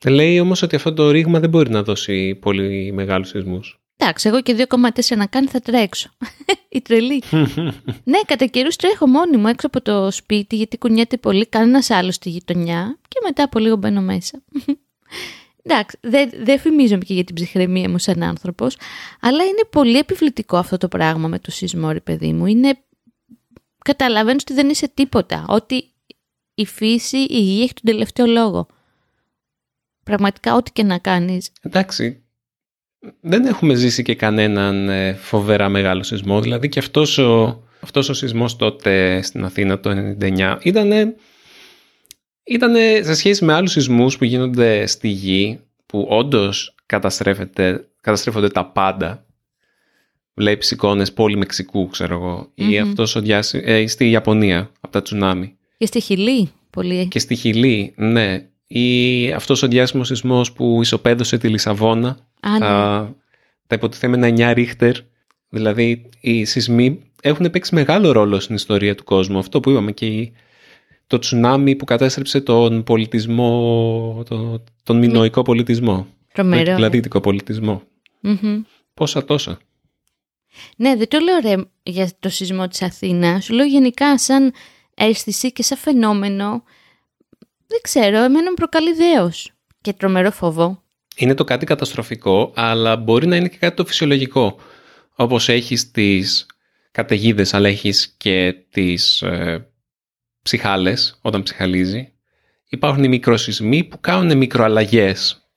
Λέει 0.09 0.39
όμως 0.39 0.61
ότι 0.61 0.75
αυτό 0.75 0.93
το 0.93 1.11
ρήγμα 1.11 1.39
δεν 1.39 1.49
μπορεί 1.49 1.69
να 1.69 1.83
δώσει 1.83 2.35
πολύ 2.35 2.91
μεγάλους 2.91 3.29
σεισμούς. 3.29 3.79
Εντάξει, 3.97 4.27
εγώ 4.27 4.41
και 4.41 4.67
2,4 4.69 5.17
να 5.17 5.25
κάνει 5.25 5.47
θα 5.47 5.59
τρέξω. 5.59 6.09
Η 6.69 6.81
τρελή. 6.81 7.23
ναι, 8.11 8.19
κατά 8.25 8.45
καιρούς 8.45 8.75
τρέχω 8.75 9.07
μόνη 9.07 9.37
μου 9.37 9.47
έξω 9.47 9.67
από 9.67 9.81
το 9.81 10.11
σπίτι, 10.11 10.55
γιατί 10.55 10.77
κουνιέται 10.77 11.17
πολύ 11.17 11.45
κανένας 11.45 11.89
άλλος 11.89 12.15
στη 12.15 12.29
γειτονιά 12.29 12.97
και 13.07 13.19
μετά 13.23 13.43
από 13.43 13.59
λίγο 13.59 13.75
μπαίνω 13.75 14.01
μέσα. 14.01 14.43
Εντάξει, 15.69 15.97
δεν 16.01 16.29
δε 16.43 16.57
φημίζομαι 16.57 17.03
και 17.03 17.13
για 17.13 17.23
την 17.23 17.35
ψυχραιμία 17.35 17.89
μου 17.89 17.97
σαν 17.97 18.23
άνθρωπος, 18.23 18.77
αλλά 19.19 19.43
είναι 19.43 19.63
πολύ 19.69 19.97
επιβλητικό 19.97 20.57
αυτό 20.57 20.77
το 20.77 20.87
πράγμα 20.87 21.27
με 21.27 21.39
το 21.39 21.51
σεισμό, 21.51 21.91
ρε 21.91 21.99
παιδί 21.99 22.33
μου. 22.33 22.45
Είναι... 22.45 22.77
Καταλαβαίνω 23.83 24.37
ότι 24.41 24.53
δεν 24.53 24.69
είσαι 24.69 24.87
τίποτα, 24.93 25.45
ότι 25.47 25.83
η 26.53 26.65
φύση, 26.65 27.17
η 27.17 27.39
γη 27.39 27.61
έχει 27.61 27.73
τον 27.73 27.83
τελευταίο 27.91 28.25
λόγο. 28.25 28.67
Πραγματικά 30.03 30.55
ό,τι 30.55 30.71
και 30.71 30.83
να 30.83 30.97
κάνεις. 30.97 31.51
Εντάξει, 31.61 32.23
δεν 33.21 33.45
έχουμε 33.45 33.73
ζήσει 33.73 34.03
και 34.03 34.15
κανέναν 34.15 34.89
ε, 34.89 35.13
φοβερά 35.13 35.69
μεγάλο 35.69 36.03
σεισμό, 36.03 36.41
δηλαδή 36.41 36.69
και 36.69 36.79
αυτός 36.79 37.17
ο, 37.17 37.63
αυτός 37.79 38.09
ο 38.09 38.13
σεισμός 38.13 38.55
τότε 38.55 39.21
στην 39.21 39.43
Αθήνα 39.43 39.79
το 39.79 40.15
1999 40.19 40.57
ήταν 40.61 41.15
ήταν 42.47 42.75
σε 43.03 43.13
σχέση 43.13 43.45
με 43.45 43.53
άλλους 43.53 43.71
σεισμούς 43.71 44.17
που 44.17 44.23
γίνονται 44.23 44.85
στη 44.85 45.07
γη, 45.07 45.59
που 45.85 46.07
όντως 46.09 46.75
καταστρέφονται 46.85 48.49
τα 48.53 48.65
πάντα. 48.65 49.25
Βλέπεις 50.33 50.71
εικόνες 50.71 51.13
πόλη 51.13 51.37
Μεξικού, 51.37 51.87
ξέρω 51.87 52.13
εγώ, 52.13 52.51
ή 52.53 52.79
αυτός 52.79 53.15
ο 53.15 53.21
διάση, 53.21 53.61
ε, 53.65 53.87
στη 53.87 54.09
Ιαπωνία, 54.09 54.71
από 54.81 54.93
τα 54.93 55.01
τσουνάμι. 55.01 55.57
Και 55.77 55.85
στη 55.85 55.99
Χιλή, 55.99 56.51
πολύ. 56.69 57.07
Και 57.07 57.19
στη 57.19 57.35
Χιλή, 57.35 57.93
ναι. 57.95 58.47
Ή 58.67 59.31
αυτός 59.31 59.63
ο 59.63 59.67
διάσημος 59.67 60.07
σεισμός 60.07 60.51
που 60.51 60.79
ισοπαίδωσε 60.81 61.37
τη 61.37 61.47
Λισαβόνα, 61.47 62.17
Α, 62.39 62.51
ναι. 62.51 62.59
τα, 62.59 63.15
τα 63.67 63.75
υποτιθέμενα 63.75 64.27
9 64.27 64.53
ρίχτερ. 64.53 64.95
Δηλαδή, 65.49 66.09
οι 66.19 66.45
σεισμοί 66.45 66.99
έχουν 67.21 67.49
παίξει 67.49 67.75
μεγάλο 67.75 68.11
ρόλο 68.11 68.39
στην 68.39 68.55
ιστορία 68.55 68.95
του 68.95 69.03
κόσμου. 69.03 69.37
Αυτό 69.37 69.59
που 69.59 69.69
είπαμε 69.69 69.91
και 69.91 70.05
η 70.05 70.33
το 71.07 71.19
τσουνάμι 71.19 71.75
που 71.75 71.85
κατέστρεψε 71.85 72.41
τον 72.41 72.83
πολιτισμό, 72.83 74.23
το, 74.29 74.63
τον 74.83 74.97
μινοϊκό 74.97 75.41
πολιτισμό. 75.41 76.07
Τρομερό. 76.33 76.63
Τον 76.63 76.73
κυκλαδίτικο 76.73 77.19
πολιτισμό. 77.19 77.81
Μμμ. 78.19 78.61
Πόσα 78.93 79.25
τόσα. 79.25 79.59
Ναι, 80.77 80.95
δεν 80.95 81.07
το 81.07 81.19
λέω 81.19 81.39
ρε 81.39 81.63
για 81.83 82.09
το 82.19 82.29
σεισμό 82.29 82.67
της 82.67 82.81
Αθήνας. 82.81 83.45
Σου 83.45 83.53
λέω 83.53 83.65
γενικά 83.65 84.17
σαν 84.17 84.53
αίσθηση 84.95 85.51
και 85.51 85.63
σαν 85.63 85.77
φαινόμενο. 85.77 86.63
Δεν 87.67 87.79
ξέρω, 87.81 88.17
εμένα 88.17 88.49
μου 88.49 88.55
προκαλεί 88.55 88.93
δέος 88.93 89.51
και 89.81 89.93
τρομερό 89.93 90.31
φόβο. 90.31 90.81
Είναι 91.15 91.33
το 91.33 91.43
κάτι 91.43 91.65
καταστροφικό, 91.65 92.51
αλλά 92.55 92.95
μπορεί 92.95 93.27
να 93.27 93.35
είναι 93.35 93.47
και 93.47 93.57
κάτι 93.57 93.75
το 93.75 93.85
φυσιολογικό. 93.85 94.55
Όπως 95.15 95.49
έχεις 95.49 95.91
τις 95.91 96.45
καταιγίδες, 96.91 97.53
αλλά 97.53 97.67
έχεις 97.67 98.13
και 98.17 98.55
τις 98.69 99.21
ε, 99.21 99.69
ψυχάλες 100.47 101.19
όταν 101.21 101.43
ψυχαλίζει. 101.43 102.11
Υπάρχουν 102.69 103.03
οι 103.03 103.07
μικροσυσμοί 103.07 103.83
που 103.83 103.99
κάνουν 103.99 104.37
μικροαλλαγές 104.37 105.47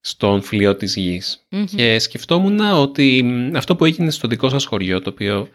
στον 0.00 0.42
φλοιό 0.42 0.76
της 0.76 0.96
γης. 0.96 1.46
Μμμ. 1.50 1.64
Και 1.64 1.98
σκεφτόμουν 1.98 2.60
ότι 2.60 3.22
μ, 3.24 3.56
αυτό 3.56 3.76
που 3.76 3.84
έγινε 3.84 4.10
στο 4.10 4.28
δικό 4.28 4.48
σας 4.48 4.64
χωριό, 4.64 5.00
το 5.00 5.10
οποίο 5.10 5.48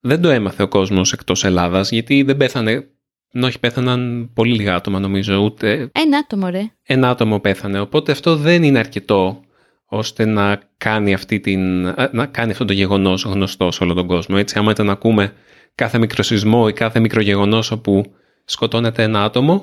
δεν 0.00 0.20
το 0.20 0.28
έμαθε 0.28 0.62
ο 0.62 0.68
κόσμος 0.68 1.12
εκτός 1.12 1.44
Ελλάδας, 1.44 1.90
γιατί 1.90 2.22
δεν 2.22 2.36
πέθανε, 2.36 2.88
ενώ 3.32 3.46
όχι 3.46 3.58
πέθαναν 3.60 4.30
πολύ 4.34 4.54
λίγα 4.54 4.74
άτομα 4.74 4.98
νομίζω, 4.98 5.36
ούτε 5.36 5.90
Ένα 5.92 6.18
άτομο 6.18 6.48
ρε. 6.48 6.62
ένα 6.82 7.10
άτομο 7.10 7.40
πέθανε. 7.40 7.80
Οπότε 7.80 8.12
αυτό 8.12 8.36
δεν 8.36 8.62
είναι 8.62 8.78
αρκετό 8.78 9.40
ώστε 9.86 10.24
να 10.24 10.60
κάνει, 10.76 11.14
αυτή 11.14 11.40
την, 11.40 11.86
α, 11.88 12.10
να 12.12 12.26
κάνει 12.26 12.50
αυτό 12.50 12.64
το 12.64 12.72
γεγονός 12.72 13.22
γνωστό 13.24 13.70
σε 13.70 13.82
όλο 13.84 13.94
τον 13.94 14.06
κόσμο. 14.06 14.36
Έτσι, 14.38 14.58
άμα 14.58 14.70
ήταν 14.70 14.86
να 14.86 14.92
ακούμε 14.92 15.32
κάθε 15.76 15.98
μικροσυσμό 15.98 16.66
ή 16.68 16.72
κάθε 16.72 17.00
μικρογεγονός 17.00 17.70
όπου 17.70 18.14
σκοτώνεται 18.44 19.02
ένα 19.02 19.24
άτομο 19.24 19.62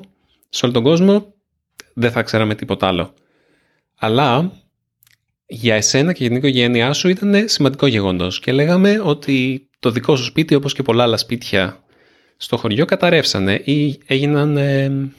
σε 0.49 0.65
όλο 0.65 0.73
τον 0.73 0.83
κόσμο, 0.83 1.33
δεν 1.93 2.11
θα 2.11 2.21
ξέραμε 2.21 2.55
τίποτα 2.55 2.87
άλλο. 2.87 3.13
Αλλά 3.95 4.51
για 5.45 5.75
εσένα 5.75 6.13
και 6.13 6.19
για 6.19 6.27
την 6.27 6.37
οικογένειά 6.37 6.93
σου 6.93 7.09
ήταν 7.09 7.49
σημαντικό 7.49 7.87
γεγονός 7.87 8.39
και 8.39 8.51
λέγαμε 8.51 8.99
ότι 9.03 9.67
το 9.79 9.91
δικό 9.91 10.15
σου 10.15 10.23
σπίτι 10.23 10.55
όπως 10.55 10.73
και 10.73 10.83
πολλά 10.83 11.03
άλλα 11.03 11.17
σπίτια 11.17 11.83
στο 12.37 12.57
χωριό 12.57 12.85
καταρρεύσανε 12.85 13.53
ή 13.53 13.99
έγιναν, 14.05 14.57
ε, 14.57 15.11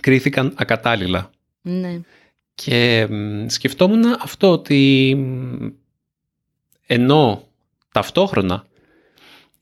κρίθηκαν 0.00 0.52
ακατάλληλα. 0.56 1.30
Ναι. 1.62 2.00
Και 2.54 3.06
μ, 3.10 3.46
σκεφτόμουν 3.46 4.04
αυτό 4.04 4.50
ότι 4.50 5.14
μ, 5.16 5.66
ενώ 6.86 7.48
ταυτόχρονα 7.92 8.66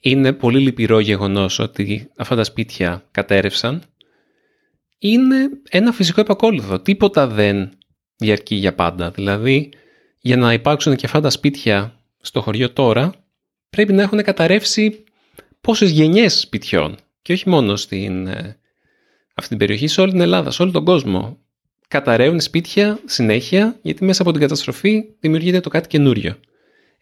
είναι 0.01 0.33
πολύ 0.33 0.59
λυπηρό 0.59 1.01
γεγονός 1.01 1.59
ότι 1.59 2.11
αυτά 2.17 2.37
τα 2.37 2.45
σπίτια 2.45 3.05
κατέρευσαν, 3.11 3.83
είναι 4.99 5.49
ένα 5.71 5.93
φυσικό 5.93 6.21
επακόλουθο. 6.21 6.81
Τίποτα 6.81 7.27
δεν 7.27 7.71
διαρκεί 8.17 8.55
για 8.55 8.75
πάντα. 8.75 9.11
Δηλαδή, 9.11 9.73
για 10.21 10.37
να 10.37 10.53
υπάρξουν 10.53 10.97
και 10.97 11.07
αυτά 11.07 11.21
τα 11.21 11.31
σπίτια 11.31 12.01
στο 12.21 12.41
χωριό 12.41 12.71
τώρα, 12.71 13.13
πρέπει 13.71 13.93
να 13.93 14.03
έχουν 14.03 14.23
καταρρεύσει 14.23 15.05
πόσες 15.61 15.91
γενιές 15.91 16.41
σπιτιών. 16.41 16.97
Και 17.23 17.33
όχι 17.33 17.49
μόνο 17.49 17.77
στην, 17.77 18.27
ε, 18.27 18.59
αυτή 19.35 19.49
την 19.49 19.59
περιοχή, 19.59 19.87
σε 19.87 20.01
όλη 20.01 20.11
την 20.11 20.21
Ελλάδα, 20.21 20.51
σε 20.51 20.63
όλο 20.63 20.71
τον 20.71 20.85
κόσμο. 20.85 21.39
Καταραίουν 21.89 22.41
σπίτια 22.41 22.99
συνέχεια, 23.05 23.79
γιατί 23.83 24.05
μέσα 24.05 24.23
από 24.23 24.31
την 24.31 24.41
καταστροφή 24.41 25.05
δημιουργείται 25.21 25.61
το 25.61 25.69
κάτι 25.69 25.89
καινούριο. 25.89 26.37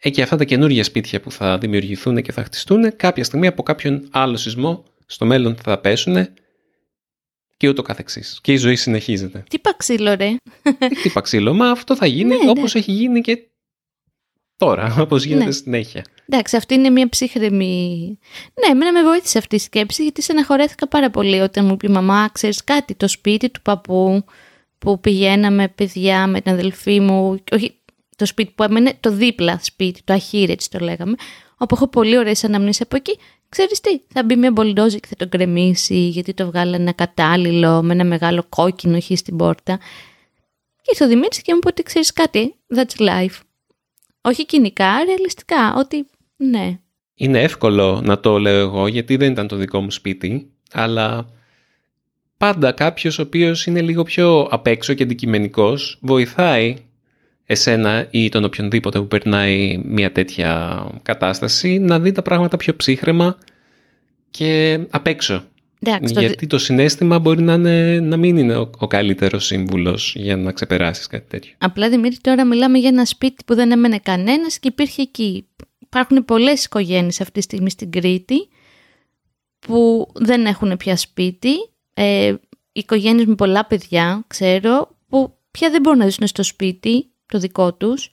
Ε, 0.01 0.09
και 0.09 0.21
αυτά 0.21 0.35
τα 0.35 0.43
καινούργια 0.43 0.83
σπίτια 0.83 1.21
που 1.21 1.31
θα 1.31 1.57
δημιουργηθούν 1.57 2.21
και 2.21 2.31
θα 2.31 2.43
χτιστούν, 2.43 2.95
κάποια 2.95 3.23
στιγμή 3.23 3.47
από 3.47 3.63
κάποιον 3.63 4.07
άλλο 4.11 4.37
σεισμό 4.37 4.83
στο 5.05 5.25
μέλλον 5.25 5.55
θα 5.55 5.79
πέσουν 5.79 6.27
και 7.57 7.69
ούτω 7.69 7.81
καθεξής. 7.81 8.39
Και 8.43 8.51
η 8.53 8.57
ζωή 8.57 8.75
συνεχίζεται. 8.75 9.43
Τι 9.49 9.59
παξίλο 9.59 10.15
ρε. 10.15 10.35
Δεν 10.79 10.95
χτύπα 10.97 11.21
ξύλο, 11.21 11.53
μα 11.53 11.69
αυτό 11.69 11.95
θα 11.95 12.05
γίνει 12.05 12.29
Ναι, 12.29 12.43
ναι. 12.43 12.49
όπως 12.49 12.75
έχει 12.75 12.91
γίνει 12.91 13.21
και 13.21 13.37
τώρα, 14.55 14.95
όπως 14.99 15.23
γίνεται 15.23 15.45
Ναι. 15.45 15.51
συνέχεια. 15.51 16.05
Εντάξει, 16.29 16.55
αυτή 16.55 16.73
είναι 16.73 16.89
μια 16.89 17.09
ψύχρεμη. 17.09 18.17
Ναι, 18.65 18.71
εμένα 18.71 18.91
με 18.91 19.03
βοήθησε 19.09 19.37
αυτή 19.37 19.55
η 19.55 19.59
σκέψη 19.59 20.03
γιατί 20.03 20.21
στεναχωρέθηκα 20.21 20.87
πάρα 20.87 21.09
πολύ 21.09 21.39
όταν 21.39 21.65
μου 21.65 21.77
πει 21.77 21.87
η 21.87 21.91
μαμά, 21.91 22.29
ξέρεις 22.31 22.63
κάτι, 22.63 22.95
το 22.95 23.07
σπίτι 23.07 23.49
του 23.49 23.61
παππού 23.61 24.25
που 24.77 24.99
πηγαίναμε 24.99 25.67
παιδιά 25.67 26.27
με 26.27 26.41
την 26.41 26.51
αδελφή 26.51 26.99
μου. 26.99 27.43
Όχι, 27.51 27.78
το 28.19 28.25
σπίτι 28.25 28.51
που 28.55 28.63
έμενε, 28.63 28.97
το 28.99 29.11
δίπλα 29.11 29.59
σπίτι, 29.61 30.01
το 30.03 30.13
αχύρι, 30.13 30.51
έτσι 30.51 30.69
το 30.69 30.79
λέγαμε. 30.79 31.15
Όπου 31.57 31.75
έχω 31.75 31.87
πολύ 31.87 32.17
ωραίες 32.17 32.43
αναμνήσεις 32.43 32.81
από 32.81 32.95
εκεί. 32.95 33.17
Ξέρεις 33.49 33.79
τι, 33.79 34.01
θα 34.07 34.23
μπει 34.23 34.35
μια 34.35 34.51
μπολντόζη 34.51 34.99
και 34.99 35.07
θα 35.07 35.15
τον 35.15 35.29
κρεμίσει, 35.29 35.95
γιατί 35.95 36.33
το 36.33 36.45
βγάλανε 36.45 36.91
κατάλληλο 36.91 37.83
με 37.83 37.93
ένα 37.93 38.03
μεγάλο 38.03 38.45
κόκκινο 38.49 38.99
χ 38.99 39.11
στην 39.13 39.37
πόρτα. 39.37 39.77
Και 40.81 40.89
ήρθε 40.91 41.03
ο 41.03 41.07
Δημήτρη 41.07 41.41
και 41.41 41.51
μου 41.51 41.57
είπε 41.57 41.67
ότι 41.67 41.83
ξέρεις 41.83 42.13
κάτι, 42.13 42.55
that's 42.75 43.01
life. 43.01 43.39
Όχι 44.21 44.45
κοινικά, 44.45 45.03
ρεαλιστικά. 45.05 45.75
Ότι 45.77 46.05
ναι. 46.35 46.79
Είναι 47.13 47.41
εύκολο 47.41 48.01
να 48.03 48.19
το 48.19 48.37
λέω 48.37 48.59
εγώ 48.59 48.87
γιατί 48.87 49.15
δεν 49.15 49.31
ήταν 49.31 49.47
το 49.47 49.55
δικό 49.55 49.81
μου 49.81 49.91
σπίτι, 49.91 50.51
αλλά 50.71 51.29
πάντα 52.37 52.71
κάποιος 52.71 53.19
ο 53.19 53.21
οποίος 53.21 53.65
είναι 53.65 53.81
λίγο 53.81 54.03
πιο 54.03 54.47
απ' 54.51 54.67
έξω 54.67 54.93
και 54.93 55.03
αντικειμενικός 55.03 55.97
βοηθάει 56.01 56.75
εσένα 57.51 58.07
ή 58.11 58.29
τον 58.29 58.43
οποιονδήποτε 58.43 58.99
που 58.99 59.07
περνάει 59.07 59.81
μια 59.85 60.11
τέτοια 60.11 60.83
κατάσταση 61.01 61.79
να 61.79 61.99
δει 61.99 62.11
τα 62.11 62.21
πράγματα 62.21 62.57
πιο 62.57 62.75
ψύχρεμα 62.75 63.37
και 64.29 64.79
απ' 64.89 65.07
έξω. 65.07 65.43
Εντάξει, 65.79 66.13
το, 66.13 66.19
Γιατί 66.19 66.47
το 66.47 66.57
συνέστημα 66.57 67.19
μπορεί 67.19 67.41
να, 67.41 67.53
είναι, 67.53 67.99
να 67.99 68.17
μην 68.17 68.37
είναι 68.37 68.55
ο, 68.55 68.69
ο 68.77 68.87
καλύτερος 68.87 69.45
σύμβουλος 69.45 70.15
για 70.15 70.35
να 70.35 70.51
ξεπεράσεις 70.51 71.07
κάτι 71.07 71.25
τέτοιο. 71.29 71.53
Απλά 71.57 71.89
Δημήτρη 71.89 72.17
τώρα 72.17 72.45
μιλάμε 72.45 72.77
για 72.77 72.89
ένα 72.89 73.05
σπίτι 73.05 73.43
που 73.45 73.55
δεν 73.55 73.71
έμενε 73.71 73.99
κανένας 73.99 74.59
και 74.59 74.67
υπήρχε 74.67 75.01
εκεί. 75.01 75.47
Υπάρχουν 75.79 76.25
πολλές 76.25 76.65
οικογένειες 76.65 77.21
αυτή 77.21 77.33
τη 77.33 77.41
στιγμή 77.41 77.69
στην 77.69 77.91
Κρήτη 77.91 78.47
που 79.59 80.07
δεν 80.13 80.45
έχουν 80.45 80.77
πια 80.77 80.97
σπίτι. 80.97 81.53
Ε, 81.93 82.33
οικογένειες 82.71 83.25
με 83.25 83.35
πολλά 83.35 83.65
παιδιά, 83.65 84.23
ξέρω, 84.27 84.97
που 85.07 85.37
πια 85.51 85.69
δεν 85.69 85.81
μπορούν 85.81 85.99
να 85.99 86.05
ζήσουν 86.05 86.27
στο 86.27 86.43
σπίτι 86.43 87.08
το 87.31 87.39
δικό 87.39 87.73
τους. 87.73 88.11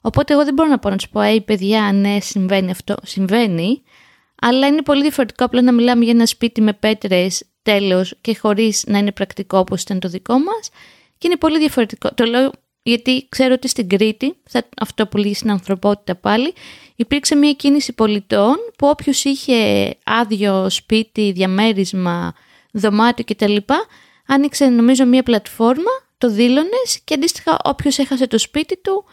Οπότε 0.00 0.32
εγώ 0.32 0.44
δεν 0.44 0.54
μπορώ 0.54 0.68
να 0.68 0.78
πω 0.78 0.90
να 0.90 0.96
τους 0.96 1.08
πω, 1.08 1.22
«Ει 1.22 1.40
παιδιά, 1.40 1.92
ναι, 1.92 2.20
συμβαίνει 2.20 2.70
αυτό». 2.70 2.94
Συμβαίνει, 3.02 3.82
αλλά 4.40 4.66
είναι 4.66 4.82
πολύ 4.82 5.02
διαφορετικό 5.02 5.44
απλά 5.44 5.62
να 5.62 5.72
μιλάμε 5.72 6.04
για 6.04 6.12
ένα 6.12 6.26
σπίτι 6.26 6.60
με 6.60 6.72
πέτρες 6.72 7.44
τέλος 7.62 8.14
και 8.20 8.36
χωρίς 8.36 8.84
να 8.86 8.98
είναι 8.98 9.12
πρακτικό 9.12 9.58
όπως 9.58 9.82
ήταν 9.82 9.98
το 9.98 10.08
δικό 10.08 10.38
μας. 10.38 10.70
Και 11.18 11.26
είναι 11.26 11.36
πολύ 11.36 11.58
διαφορετικό. 11.58 12.14
Το 12.14 12.24
λέω 12.24 12.50
γιατί 12.82 13.26
ξέρω 13.28 13.54
ότι 13.54 13.68
στην 13.68 13.88
Κρήτη, 13.88 14.36
θα, 14.48 14.68
αυτό 14.80 15.06
που 15.06 15.16
λέει 15.16 15.34
στην 15.34 15.50
ανθρωπότητα 15.50 16.14
πάλι, 16.14 16.52
υπήρξε 16.96 17.34
μια 17.34 17.52
κίνηση 17.52 17.92
πολιτών 17.92 18.54
που 18.78 18.86
όποιος 18.86 19.24
είχε 19.24 19.90
άδειο 20.04 20.70
σπίτι, 20.70 21.32
διαμέρισμα, 21.32 22.34
δωμάτιο 22.72 23.24
κτλ. 23.24 23.56
Άνοιξε 24.26 24.66
νομίζω 24.66 25.06
μια 25.06 25.22
πλατφόρμα, 25.22 25.90
το 26.18 26.30
δήλωνες 26.30 27.00
και 27.04 27.14
αντίστοιχα 27.14 27.58
όποιος 27.64 27.98
έχασε 27.98 28.26
το 28.26 28.38
σπίτι 28.38 28.76
του 28.80 29.04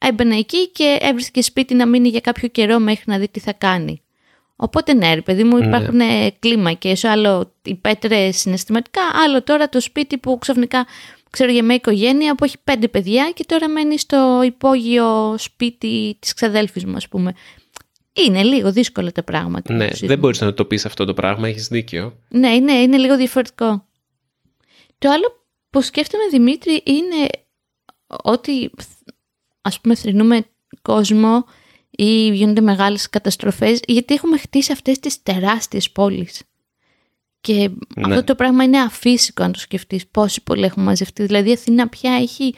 έμπαινε 0.00 0.36
εκεί 0.36 0.68
και 0.70 0.98
έβρισκε 1.00 1.42
σπίτι 1.42 1.74
να 1.74 1.86
μείνει 1.86 2.08
για 2.08 2.20
κάποιο 2.20 2.48
καιρό 2.48 2.78
μέχρι 2.78 3.04
να 3.06 3.18
δει 3.18 3.28
τι 3.28 3.40
θα 3.40 3.52
κάνει. 3.52 4.02
Οπότε 4.56 4.92
ναι, 4.94 5.14
ρε 5.14 5.20
παιδί 5.22 5.44
μου, 5.44 5.56
Ναι. 5.56 5.66
υπάρχουν 5.66 6.00
ε, 6.00 6.30
κλίμακες, 6.38 7.04
άλλο 7.04 7.52
οι 7.62 7.74
πέτρες 7.74 8.36
συναισθηματικά, 8.36 9.00
άλλο 9.24 9.42
τώρα 9.42 9.68
το 9.68 9.80
σπίτι 9.80 10.18
που 10.18 10.38
ξαφνικά 10.38 10.86
ξέρω 11.30 11.52
για 11.52 11.64
μια 11.64 11.74
οικογένεια 11.74 12.34
που 12.34 12.44
έχει 12.44 12.56
πέντε 12.64 12.88
παιδιά 12.88 13.30
και 13.34 13.44
τώρα 13.46 13.68
μένει 13.68 13.98
στο 13.98 14.40
υπόγειο 14.44 15.34
σπίτι 15.38 16.16
της 16.20 16.34
ξαδέλφης 16.34 16.84
μου, 16.84 16.96
ας 16.96 17.08
πούμε. 17.08 17.34
Είναι 18.12 18.42
λίγο 18.42 18.72
δύσκολα 18.72 19.12
τα 19.12 19.22
πράγματα. 19.22 19.74
Ναι, 19.74 19.84
του 19.84 19.90
σεισμού. 19.90 20.08
δεν 20.08 20.18
μπορείς 20.18 20.40
να 20.40 20.54
το 20.54 20.64
πεις 20.64 20.86
αυτό 20.86 21.04
το 21.04 21.14
πράγμα, 21.14 21.48
έχεις 21.48 21.68
δίκιο. 21.68 22.16
Ναι, 22.28 22.48
είναι, 22.54 22.72
είναι 22.72 22.96
λίγο 22.96 23.16
διαφορετικό. 23.16 23.84
Το 24.98 25.10
άλλο 25.10 25.39
που 25.70 25.82
σκέφτομαι, 25.82 26.24
Δημήτρη, 26.30 26.82
είναι 26.84 27.28
ότι 28.06 28.70
ας 29.60 29.80
πούμε 29.80 29.94
θρυνούμε 29.94 30.44
κόσμο 30.82 31.44
ή 31.90 32.28
γίνονται 32.34 32.60
μεγάλες 32.60 33.10
καταστροφές 33.10 33.80
γιατί 33.86 34.14
έχουμε 34.14 34.38
χτίσει 34.38 34.72
αυτές 34.72 34.98
τις 34.98 35.22
τεράστιες 35.22 35.90
πόλεις. 35.90 36.42
Και 37.40 37.52
Ναι. 37.96 38.06
αυτό 38.14 38.24
το 38.24 38.34
πράγμα 38.34 38.64
είναι 38.64 38.78
αφύσικο 38.78 39.42
αν 39.42 39.52
το 39.52 39.58
σκεφτείς 39.58 40.06
πόσοι 40.06 40.42
πολλοί 40.42 40.64
έχουν 40.64 40.82
μαζευτεί. 40.82 41.24
Δηλαδή 41.24 41.48
η 41.48 41.52
Αθήνα 41.52 41.88
πια 41.88 42.12
έχει 42.12 42.54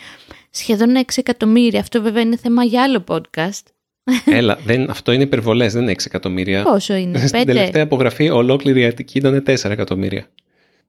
σχεδόν 0.51 0.97
6 0.97 1.01
εκατομμύρια. 1.17 1.81
Αυτό 1.81 2.03
βέβαια 2.03 2.23
είναι 2.23 2.37
θέμα 2.37 2.65
για 2.65 2.83
άλλο 2.83 3.05
podcast. 3.09 3.63
Έλα, 4.25 4.59
δεν, 4.65 4.91
αυτό 4.91 5.13
είναι 5.13 5.23
υπερβολές, 5.23 5.73
δεν 5.73 5.83
είναι 5.83 5.93
6 5.93 6.07
εκατομμύρια. 6.07 6.63
Πόσο 6.63 6.95
είναι, 6.95 7.27
Στην 7.27 7.41
5. 7.41 7.45
τελευταία 7.47 7.83
απογραφή 7.83 8.31
ολόκληρη 8.31 8.81
η 8.81 8.85
Αττική 8.85 9.19
ήταν 9.19 9.43
4 9.47 9.71
εκατομμύρια. 9.71 10.29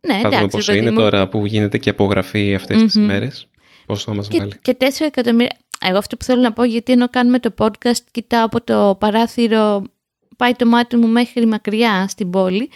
Ναι, 0.07 0.13
Θα 0.13 0.21
δούμε 0.21 0.35
εντάξει, 0.35 0.47
πόσο 0.57 0.71
ρε 0.71 0.77
παιδί 0.77 0.87
είναι 0.87 0.95
μου. 0.95 1.01
τώρα 1.03 1.27
που 1.27 1.45
γίνεται 1.45 1.77
και 1.77 1.89
απογραφή 1.89 2.55
αυτές 2.55 2.81
τις 2.81 2.95
Μμμ. 2.95 3.05
μέρες. 3.05 3.47
Πόσο 3.85 4.03
θα 4.09 4.13
μας 4.15 4.27
Και, 4.27 4.37
βγάλει. 4.37 4.53
και 4.61 4.77
4 4.79 4.85
εκατομμύρια. 5.05 5.57
Εγώ 5.85 5.97
αυτό 5.97 6.17
που 6.17 6.23
θέλω 6.25 6.41
να 6.41 6.53
πω, 6.53 6.63
γιατί 6.63 6.91
ενώ 6.91 7.09
κάνουμε 7.09 7.39
το 7.39 7.53
podcast, 7.57 7.97
κοιτάω 8.11 8.45
από 8.45 8.61
το 8.63 8.97
παράθυρο, 8.99 9.83
πάει 10.37 10.53
το 10.53 10.65
μάτι 10.65 10.95
μου 10.95 11.07
μέχρι 11.07 11.45
μακριά 11.45 12.05
στην 12.09 12.29
πόλη 12.29 12.69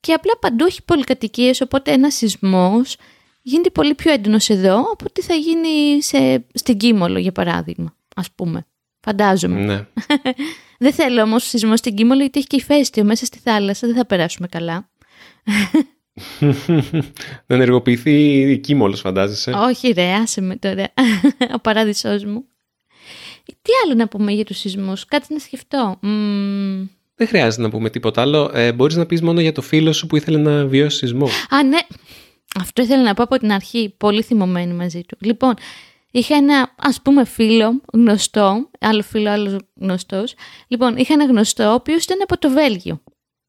και 0.00 0.12
απλά 0.12 0.32
παντού 0.40 0.64
έχει 0.64 0.82
πολυκατοικίες, 0.84 1.60
οπότε 1.60 1.92
ένας 1.92 2.14
σεισμός 2.14 2.96
γίνεται 3.42 3.70
πολύ 3.70 3.94
πιο 3.94 4.12
έντονος 4.12 4.48
εδώ 4.48 4.76
από 4.80 5.04
ότι 5.08 5.22
θα 5.22 5.34
γίνει 5.34 6.02
σε, 6.02 6.46
στην 6.54 6.76
Κίμολο 6.76 7.18
για 7.18 7.32
παράδειγμα, 7.32 7.94
ας 8.16 8.30
πούμε. 8.34 8.66
Φαντάζομαι. 9.00 9.60
Ναι. 9.60 9.86
δεν 10.84 10.92
θέλω 10.92 11.22
όμως 11.22 11.44
σεισμός 11.44 11.78
στην 11.78 11.94
Κίμολο 11.94 12.20
γιατί 12.20 12.38
έχει 12.38 12.46
και 12.48 12.56
ηφαίστειο 12.56 13.04
μέσα 13.04 13.24
στη 13.24 13.38
θάλασσα, 13.38 13.86
δεν 13.86 13.96
θα 13.96 14.06
περάσουμε 14.06 14.46
καλά. 14.46 14.88
να 17.46 17.54
ενεργοποιηθεί 17.54 18.40
η 18.50 18.58
Κίμολος 18.58 19.00
φαντάζεσαι. 19.00 19.50
Όχι 19.50 19.92
ρε, 19.92 20.12
άσε 20.12 20.40
με 20.40 20.56
τώρα. 20.56 20.92
Ο 21.56 21.58
παράδεισός 21.58 22.24
μου. 22.24 22.44
Τι 23.62 23.72
άλλο 23.84 23.94
να 23.94 24.08
πούμε 24.08 24.32
για 24.32 24.44
τους 24.44 24.58
σεισμούς, 24.58 25.04
κάτι 25.04 25.32
να 25.32 25.38
σκεφτώ. 25.38 25.98
Δεν 27.14 27.26
χρειάζεται 27.26 27.62
να 27.62 27.70
πούμε 27.70 27.90
τίποτα 27.90 28.20
άλλο. 28.20 28.50
Ε, 28.54 28.72
μπορείς 28.72 28.96
να 28.96 29.06
πεις 29.06 29.22
μόνο 29.22 29.40
για 29.40 29.52
το 29.52 29.62
φίλο 29.62 29.92
σου 29.92 30.06
που 30.06 30.16
ήθελε 30.16 30.38
να 30.38 30.66
βιώσει 30.66 30.96
σεισμό. 30.96 31.26
Α, 31.50 31.62
ναι. 31.62 31.78
Αυτό 32.60 32.82
ήθελα 32.82 33.02
να 33.02 33.14
πω 33.14 33.22
από 33.22 33.38
την 33.38 33.52
αρχή. 33.52 33.94
Πολύ 33.96 34.22
θυμωμένη 34.22 34.72
μαζί 34.72 35.00
του. 35.02 35.16
Λοιπόν, 35.20 35.54
είχα 36.10 36.36
ένα 36.36 36.74
ας 36.76 37.02
πούμε 37.02 37.24
φίλο 37.24 37.80
γνωστό, 37.92 38.70
άλλο 38.80 39.02
φίλο, 39.02 39.30
άλλος 39.30 39.56
γνωστός. 39.80 40.34
Λοιπόν, 40.68 40.96
είχα 40.96 41.12
ένα 41.12 41.24
γνωστό, 41.24 41.64
ο 41.70 41.74
οποίος 41.74 42.04
ήταν 42.04 42.18
από 42.22 42.38
το 42.38 42.50
Βέλγιο. 42.50 43.00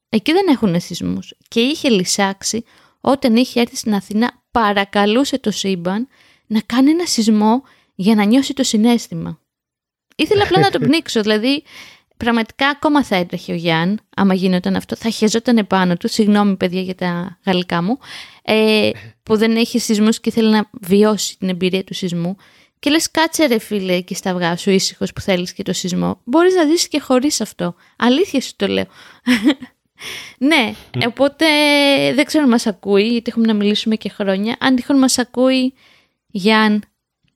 Εκεί 0.09 0.31
δεν 0.31 0.47
έχουν 0.47 0.81
σεισμούς. 0.81 1.33
Και 1.47 1.59
είχε 1.59 1.89
λυσάξει 1.89 2.63
όταν 3.01 3.35
είχε 3.35 3.59
έρθει 3.59 3.75
στην 3.75 3.93
Αθήνα, 3.93 4.43
παρακαλούσε 4.51 5.39
το 5.39 5.51
σύμπαν 5.51 6.07
να 6.47 6.61
κάνει 6.61 6.89
ένα 6.89 7.05
σεισμό 7.05 7.63
για 7.95 8.15
να 8.15 8.23
νιώσει 8.23 8.53
το 8.53 8.63
συνέστημα. 8.63 9.39
Ήθελα 10.15 10.43
απλά 10.43 10.59
να 10.59 10.69
το 10.69 10.79
πνίξω, 10.87 11.21
δηλαδή 11.21 11.63
πραγματικά 12.17 12.67
ακόμα 12.67 13.03
θα 13.03 13.15
έτρεχε 13.15 13.51
ο 13.51 13.55
Γιάν, 13.55 13.99
άμα 14.15 14.33
γίνονταν 14.33 14.75
αυτό, 14.75 14.95
θα 14.95 15.09
χεζόταν 15.09 15.57
επάνω 15.57 15.97
του, 15.97 16.07
συγγνώμη 16.07 16.55
παιδιά 16.55 16.81
για 16.81 16.95
τα 16.95 17.39
γαλλικά 17.45 17.81
μου, 17.81 17.97
ε, 18.41 18.89
που 19.23 19.37
δεν 19.37 19.55
έχει 19.55 19.79
σεισμούς 19.79 20.19
και 20.19 20.31
θέλει 20.31 20.49
να 20.49 20.69
βιώσει 20.81 21.37
την 21.37 21.49
εμπειρία 21.49 21.83
του 21.83 21.93
σεισμού. 21.93 22.35
Και 22.79 22.89
λες 22.89 23.11
κάτσε 23.11 23.45
ρε 23.45 23.57
φίλε 23.57 23.93
εκεί 23.93 24.15
στα 24.15 24.31
αυγά 24.31 24.57
σου 24.57 24.69
ήσυχος 24.69 25.13
που 25.13 25.21
θέλεις 25.21 25.53
και 25.53 25.63
το 25.63 25.73
σεισμό. 25.73 26.21
Μπορείς 26.23 26.53
να 26.53 26.65
δεις 26.65 26.87
και 26.87 26.99
χωρίς 26.99 27.41
αυτό. 27.41 27.75
Αλήθεια 27.97 28.41
σου 28.41 28.51
το 28.55 28.67
λέω. 28.67 28.85
Ναι, 30.37 30.73
οπότε 31.05 31.45
δεν 32.13 32.25
ξέρω 32.25 32.43
αν 32.43 32.49
μας 32.49 32.67
ακούει, 32.67 33.07
γιατί 33.07 33.29
έχουμε 33.29 33.45
να 33.45 33.53
μιλήσουμε 33.53 33.95
και 33.95 34.09
χρόνια. 34.09 34.55
Αν 34.59 34.75
τυχόν 34.75 34.97
μας 34.97 35.17
ακούει, 35.17 35.73
Γιάν, 36.27 36.83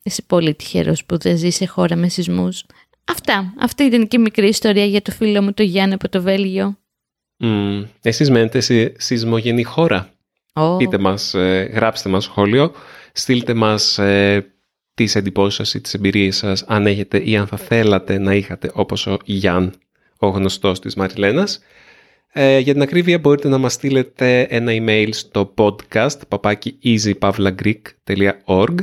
είσαι 0.04 0.22
πολύ 0.22 0.54
τυχερός 0.56 1.06
που 1.06 1.18
δεν 1.18 1.38
ζεις 1.38 1.56
σε 1.56 1.66
χώρα 1.66 1.96
με 1.96 2.10
σεισμούς. 2.10 2.66
Αυτά. 3.06 3.54
Αυτή 3.60 3.84
ήταν 3.84 4.08
και 4.08 4.18
μικρή 4.18 4.48
ιστορία 4.48 4.86
για 4.86 5.02
το 5.02 5.12
φίλο 5.12 5.42
μου 5.42 5.54
το 5.54 5.64
Γιάννη 5.64 5.94
από 5.94 6.10
το 6.10 6.22
Βέλγιο. 6.22 6.78
Mm, 7.44 7.86
εσείς 8.02 8.30
μένετε 8.30 8.60
σε 8.60 8.94
σεισμογενή 8.98 9.64
χώρα. 9.64 10.10
Oh. 10.54 10.78
Πείτε 10.78 10.98
μας, 10.98 11.34
ε, 11.34 11.70
γράψτε 11.74 12.10
μας 12.10 12.24
σχόλιο, 12.24 12.72
στείλτε 13.14 13.54
μας 13.54 13.98
ε, 13.98 14.54
τις 14.94 15.16
εντυπώσεις 15.16 15.56
σας 15.56 15.74
ή 15.74 15.82
τις 15.82 15.94
εμπειρίες 15.94 16.38
σας, 16.38 16.64
αν 16.68 16.88
έχετε 16.88 17.18
ή 17.18 17.38
αν 17.38 17.48
θα 17.48 17.58
θέλατε 17.58 18.18
να 18.18 18.34
είχατε 18.34 18.72
όπως 18.74 19.08
ο 19.08 19.18
Γιάν, 19.24 19.74
ο 20.18 20.28
γνωστός 20.28 20.80
της 20.80 20.96
Μαριλένας. 20.96 21.60
Ε, 22.36 22.60
για 22.60 22.74
την 22.74 22.82
ακρίβεια 22.82 23.20
μπορείτε 23.20 23.48
να 23.48 23.58
μας 23.58 23.74
στείλετε 23.74 24.42
ένα 24.42 24.72
email 24.76 25.10
στο 25.12 25.54
podcast 25.58 26.18
papaki 26.30 26.70
easypavlagreek.org 26.84 28.76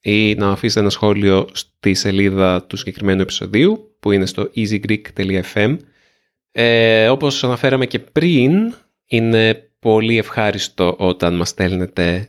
ή 0.00 0.34
να 0.34 0.50
αφήσετε 0.50 0.80
ένα 0.80 0.90
σχόλιο 0.90 1.48
στη 1.52 1.94
σελίδα 1.94 2.62
του 2.62 2.76
συγκεκριμένου 2.76 3.20
επεισοδίου 3.20 3.96
που 4.00 4.12
είναι 4.12 4.26
στο 4.26 4.50
easygreek.fm. 4.56 5.76
Ε, 6.52 7.08
όπως 7.08 7.44
αναφέραμε 7.44 7.86
και 7.86 7.98
πριν, 7.98 8.74
είναι 9.06 9.70
πολύ 9.78 10.18
ευχάριστο 10.18 10.94
όταν 10.98 11.34
μας 11.34 11.48
στέλνετε 11.48 12.28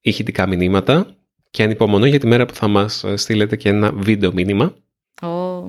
ηχητικά 0.00 0.46
μηνύματα 0.46 1.16
και 1.50 1.62
ανυπομονώ 1.62 2.06
για 2.06 2.18
τη 2.18 2.26
μέρα 2.26 2.46
που 2.46 2.54
θα 2.54 2.68
μας 2.68 3.04
στείλετε 3.14 3.56
και 3.56 3.68
ένα 3.68 3.92
βίντεο 3.92 4.32
μήνυμα. 4.32 4.74
Oh. 5.20 5.64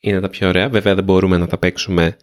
Είναι 0.00 0.20
τα 0.20 0.28
πιο 0.28 0.48
ωραία. 0.48 0.68
Βέβαια 0.68 0.94
δεν 0.94 1.04
μπορούμε 1.04 1.36
να 1.36 1.46
τα 1.46 1.58
παίξουμε 1.58 2.16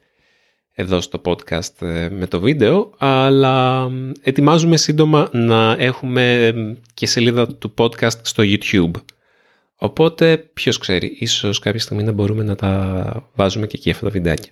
εδώ 0.75 1.01
στο 1.01 1.21
podcast 1.25 1.81
ε, 1.81 2.09
με 2.09 2.27
το 2.27 2.39
βίντεο, 2.39 2.93
αλλά 2.97 3.87
ετοιμάζουμε 4.21 4.77
σύντομα 4.77 5.29
να 5.31 5.75
έχουμε 5.79 6.53
και 6.93 7.05
σελίδα 7.05 7.47
του 7.47 7.73
podcast 7.77 8.17
στο 8.21 8.43
YouTube. 8.45 8.91
Οπότε, 9.75 10.37
ποιος 10.37 10.77
ξέρει, 10.77 11.15
ίσως 11.19 11.59
κάποια 11.59 11.79
στιγμή 11.79 12.03
να 12.03 12.11
μπορούμε 12.11 12.43
να 12.43 12.55
τα 12.55 13.29
βάζουμε 13.35 13.67
και 13.67 13.75
εκεί 13.77 13.91
αυτά 13.91 14.05
τα 14.05 14.11
βιντεάκια. 14.11 14.51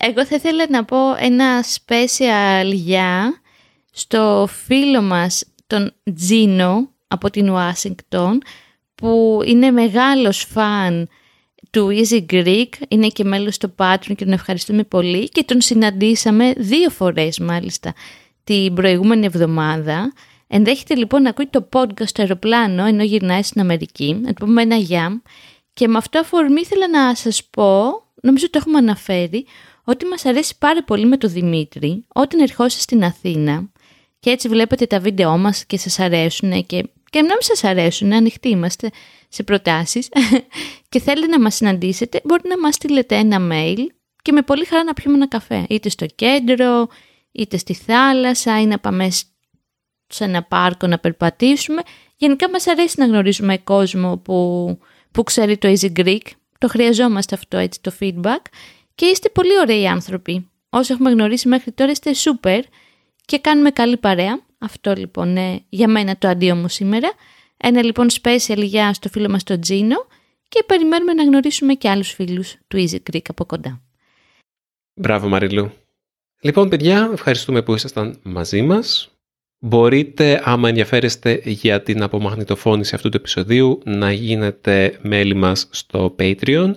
Εγώ 0.00 0.26
θα 0.26 0.34
ήθελα 0.34 0.66
να 0.70 0.84
πω 0.84 0.96
ένα 1.18 1.64
special 1.64 2.72
για 2.72 3.40
στο 3.90 4.48
φίλο 4.50 5.02
μας 5.02 5.44
τον 5.66 5.92
Τζίνο 6.14 6.88
από 7.08 7.30
την 7.30 7.48
Ουάσιγκτον 7.48 8.42
που 8.94 9.40
είναι 9.44 9.70
μεγάλος 9.70 10.44
φαν 10.44 11.08
του 11.70 11.88
Easy 11.90 12.26
Greek, 12.32 12.68
είναι 12.88 13.08
και 13.08 13.24
μέλος 13.24 13.54
στο 13.54 13.74
Patreon 13.76 14.14
και 14.16 14.24
τον 14.24 14.32
ευχαριστούμε 14.32 14.84
πολύ 14.84 15.28
και 15.28 15.44
τον 15.44 15.60
συναντήσαμε 15.60 16.52
δύο 16.56 16.90
φορές 16.90 17.38
μάλιστα 17.38 17.94
την 18.44 18.74
προηγούμενη 18.74 19.26
εβδομάδα. 19.26 20.12
Ενδέχεται 20.46 20.94
λοιπόν 20.94 21.22
να 21.22 21.28
ακούει 21.28 21.46
το 21.46 21.68
podcast 21.72 22.06
στο 22.06 22.22
αεροπλάνο 22.22 22.84
ενώ 22.84 23.02
γυρνάει 23.02 23.42
στην 23.42 23.60
Αμερική, 23.60 24.14
να 24.22 24.32
του 24.32 24.44
πούμε 24.44 24.62
ένα 24.62 24.76
γεια 24.76 25.22
και 25.72 25.88
με 25.88 25.96
αυτό 25.96 26.18
αφορμή 26.18 26.60
ήθελα 26.60 26.88
να 26.88 27.14
σας 27.14 27.44
πω, 27.44 27.82
νομίζω 28.22 28.50
το 28.50 28.58
έχουμε 28.58 28.78
αναφέρει, 28.78 29.46
ότι 29.84 30.04
μας 30.04 30.24
αρέσει 30.24 30.58
πάρα 30.58 30.84
πολύ 30.84 31.06
με 31.06 31.16
τον 31.16 31.30
Δημήτρη 31.30 32.04
όταν 32.14 32.40
ερχόσαστε 32.40 32.80
στην 32.80 33.04
Αθήνα. 33.04 33.70
Και 34.20 34.30
έτσι 34.30 34.48
βλέπετε 34.48 34.86
τα 34.86 35.00
βίντεό 35.00 35.38
μας 35.38 35.64
και 35.64 35.78
σας 35.78 35.98
αρέσουν 35.98 36.66
και, 36.66 36.84
και 37.10 37.18
να 37.20 37.26
μην 37.26 37.40
σας 37.40 37.64
αρέσουν, 37.64 38.12
ανοιχτοί 38.12 38.48
είμαστε 38.48 38.90
σε 39.28 39.42
προτάσεις 39.42 40.08
και 40.90 41.00
θέλετε 41.00 41.26
να 41.26 41.40
μας 41.40 41.54
συναντήσετε, 41.54 42.20
μπορείτε 42.24 42.48
να 42.48 42.58
μας 42.58 42.74
στείλετε 42.74 43.16
ένα 43.16 43.38
mail 43.52 43.86
και 44.22 44.32
με 44.32 44.42
πολύ 44.42 44.64
χαρά 44.64 44.84
να 44.84 44.92
πιούμε 44.92 45.16
ένα 45.16 45.28
καφέ, 45.28 45.66
είτε 45.68 45.88
στο 45.88 46.06
κέντρο, 46.06 46.88
είτε 47.32 47.56
στη 47.56 47.74
θάλασσα 47.74 48.60
ή 48.60 48.66
να 48.66 48.78
πάμε 48.78 49.08
σε 50.06 50.24
ένα 50.24 50.42
πάρκο 50.42 50.86
να 50.86 50.98
περπατήσουμε. 50.98 51.82
Γενικά 52.16 52.50
μας 52.50 52.66
αρέσει 52.66 52.94
να 52.98 53.06
γνωρίζουμε 53.06 53.58
κόσμο 53.58 54.16
που, 54.16 54.78
που 55.10 55.22
ξέρει 55.22 55.58
το 55.58 55.68
Easy 55.68 55.92
Greek, 55.98 56.26
το 56.58 56.68
χρειαζόμαστε 56.68 57.34
αυτό 57.34 57.56
έτσι 57.56 57.80
το 57.80 57.92
feedback 58.00 58.42
και 58.94 59.06
είστε 59.06 59.28
πολύ 59.28 59.58
ωραίοι 59.58 59.86
άνθρωποι. 59.86 60.50
Όσοι 60.70 60.92
έχουμε 60.92 61.10
γνωρίσει 61.10 61.48
μέχρι 61.48 61.72
τώρα 61.72 61.90
είστε 61.90 62.10
super 62.14 62.60
και 63.24 63.38
κάνουμε 63.38 63.70
καλή 63.70 63.96
παρέα. 63.96 64.40
Αυτό 64.62 64.92
λοιπόν 64.92 65.28
είναι 65.28 65.62
για 65.68 65.88
μένα 65.88 66.16
το 66.18 66.28
αντίο 66.28 66.54
μου 66.54 66.68
σήμερα. 66.68 67.12
Ένα 67.56 67.82
λοιπόν 67.82 68.06
special 68.22 68.62
για 68.62 68.92
στο 68.92 69.08
φίλο 69.08 69.28
μας 69.28 69.42
τον 69.42 69.60
Τζίνο 69.60 70.06
και 70.48 70.62
περιμένουμε 70.66 71.12
να 71.12 71.22
γνωρίσουμε 71.22 71.74
και 71.74 71.88
άλλους 71.88 72.10
φίλους 72.12 72.56
του 72.68 72.86
Easy 72.86 72.98
Greek 73.12 73.22
από 73.28 73.44
κοντά. 73.44 73.82
Μπράβο 74.94 75.28
Μαριλού. 75.28 75.72
Λοιπόν 76.40 76.68
παιδιά, 76.68 77.10
ευχαριστούμε 77.12 77.62
που 77.62 77.74
ήσασταν 77.74 78.18
μαζί 78.22 78.62
μας. 78.62 79.14
Μπορείτε, 79.58 80.40
άμα 80.44 80.68
ενδιαφέρεστε 80.68 81.42
για 81.44 81.82
την 81.82 82.02
απομαγνητοφώνηση 82.02 82.94
αυτού 82.94 83.08
του 83.08 83.16
επεισοδίου, 83.16 83.80
να 83.84 84.12
γίνετε 84.12 84.98
μέλη 85.02 85.34
μας 85.34 85.68
στο 85.70 86.14
Patreon 86.18 86.74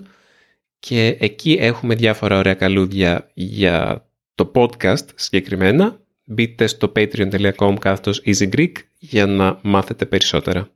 και 0.80 1.18
εκεί 1.20 1.58
έχουμε 1.60 1.96
διάφορα 1.96 2.38
ωραία 2.38 2.54
καλούδια 2.54 3.30
για 3.34 4.08
το 4.36 4.52
podcast 4.56 5.06
συγκεκριμένα. 5.16 6.03
Μπείτε 6.24 6.68
στο 6.68 6.92
patreon.com 6.96 7.76
κάθετος 7.80 8.22
easygreek 8.26 8.72
για 9.00 9.26
να 9.26 9.60
μάθετε 9.62 10.06
περισσότερα. 10.06 10.70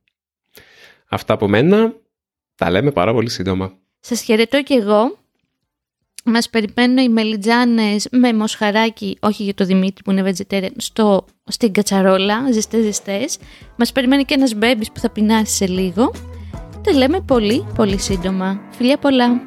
Αυτά 1.08 1.34
από 1.34 1.48
μένα. 1.48 1.94
Τα 2.56 2.72
λέμε 2.72 2.92
πάρα 2.92 3.14
πολύ 3.14 3.30
σύντομα. 3.30 3.78
Σας 4.00 4.22
χαιρετώ 4.22 4.64
και 4.64 4.74
εγώ. 4.74 5.18
Μας 6.24 6.50
περιμένουν 6.50 6.98
οι 6.98 7.10
μελιτζάνες 7.10 8.08
με 8.12 8.34
μοσχαράκι, 8.34 9.18
όχι 9.20 9.44
για 9.44 9.54
το 9.54 9.66
Δημήτρη 9.66 10.04
που 10.04 10.12
είναι 10.12 10.32
vegetarian, 10.32 10.72
στο, 10.78 11.26
στην 11.46 11.72
κατσαρόλα, 11.72 12.52
ζεστές 12.52 12.84
ζεστές. 12.84 13.38
Μας 13.76 13.92
περιμένει 13.92 14.24
και 14.24 14.34
ένας 14.34 14.54
μπέμπις 14.54 14.92
που 14.92 15.00
θα 15.00 15.10
πεινάσει 15.10 15.56
σε 15.56 15.68
λίγο. 15.68 16.14
Τα 16.84 16.94
λέμε 16.94 17.22
πολύ 17.22 17.68
πολύ 17.76 17.98
σύντομα. 17.98 18.62
Φιλιά 18.72 18.98
πολλά. 18.98 19.42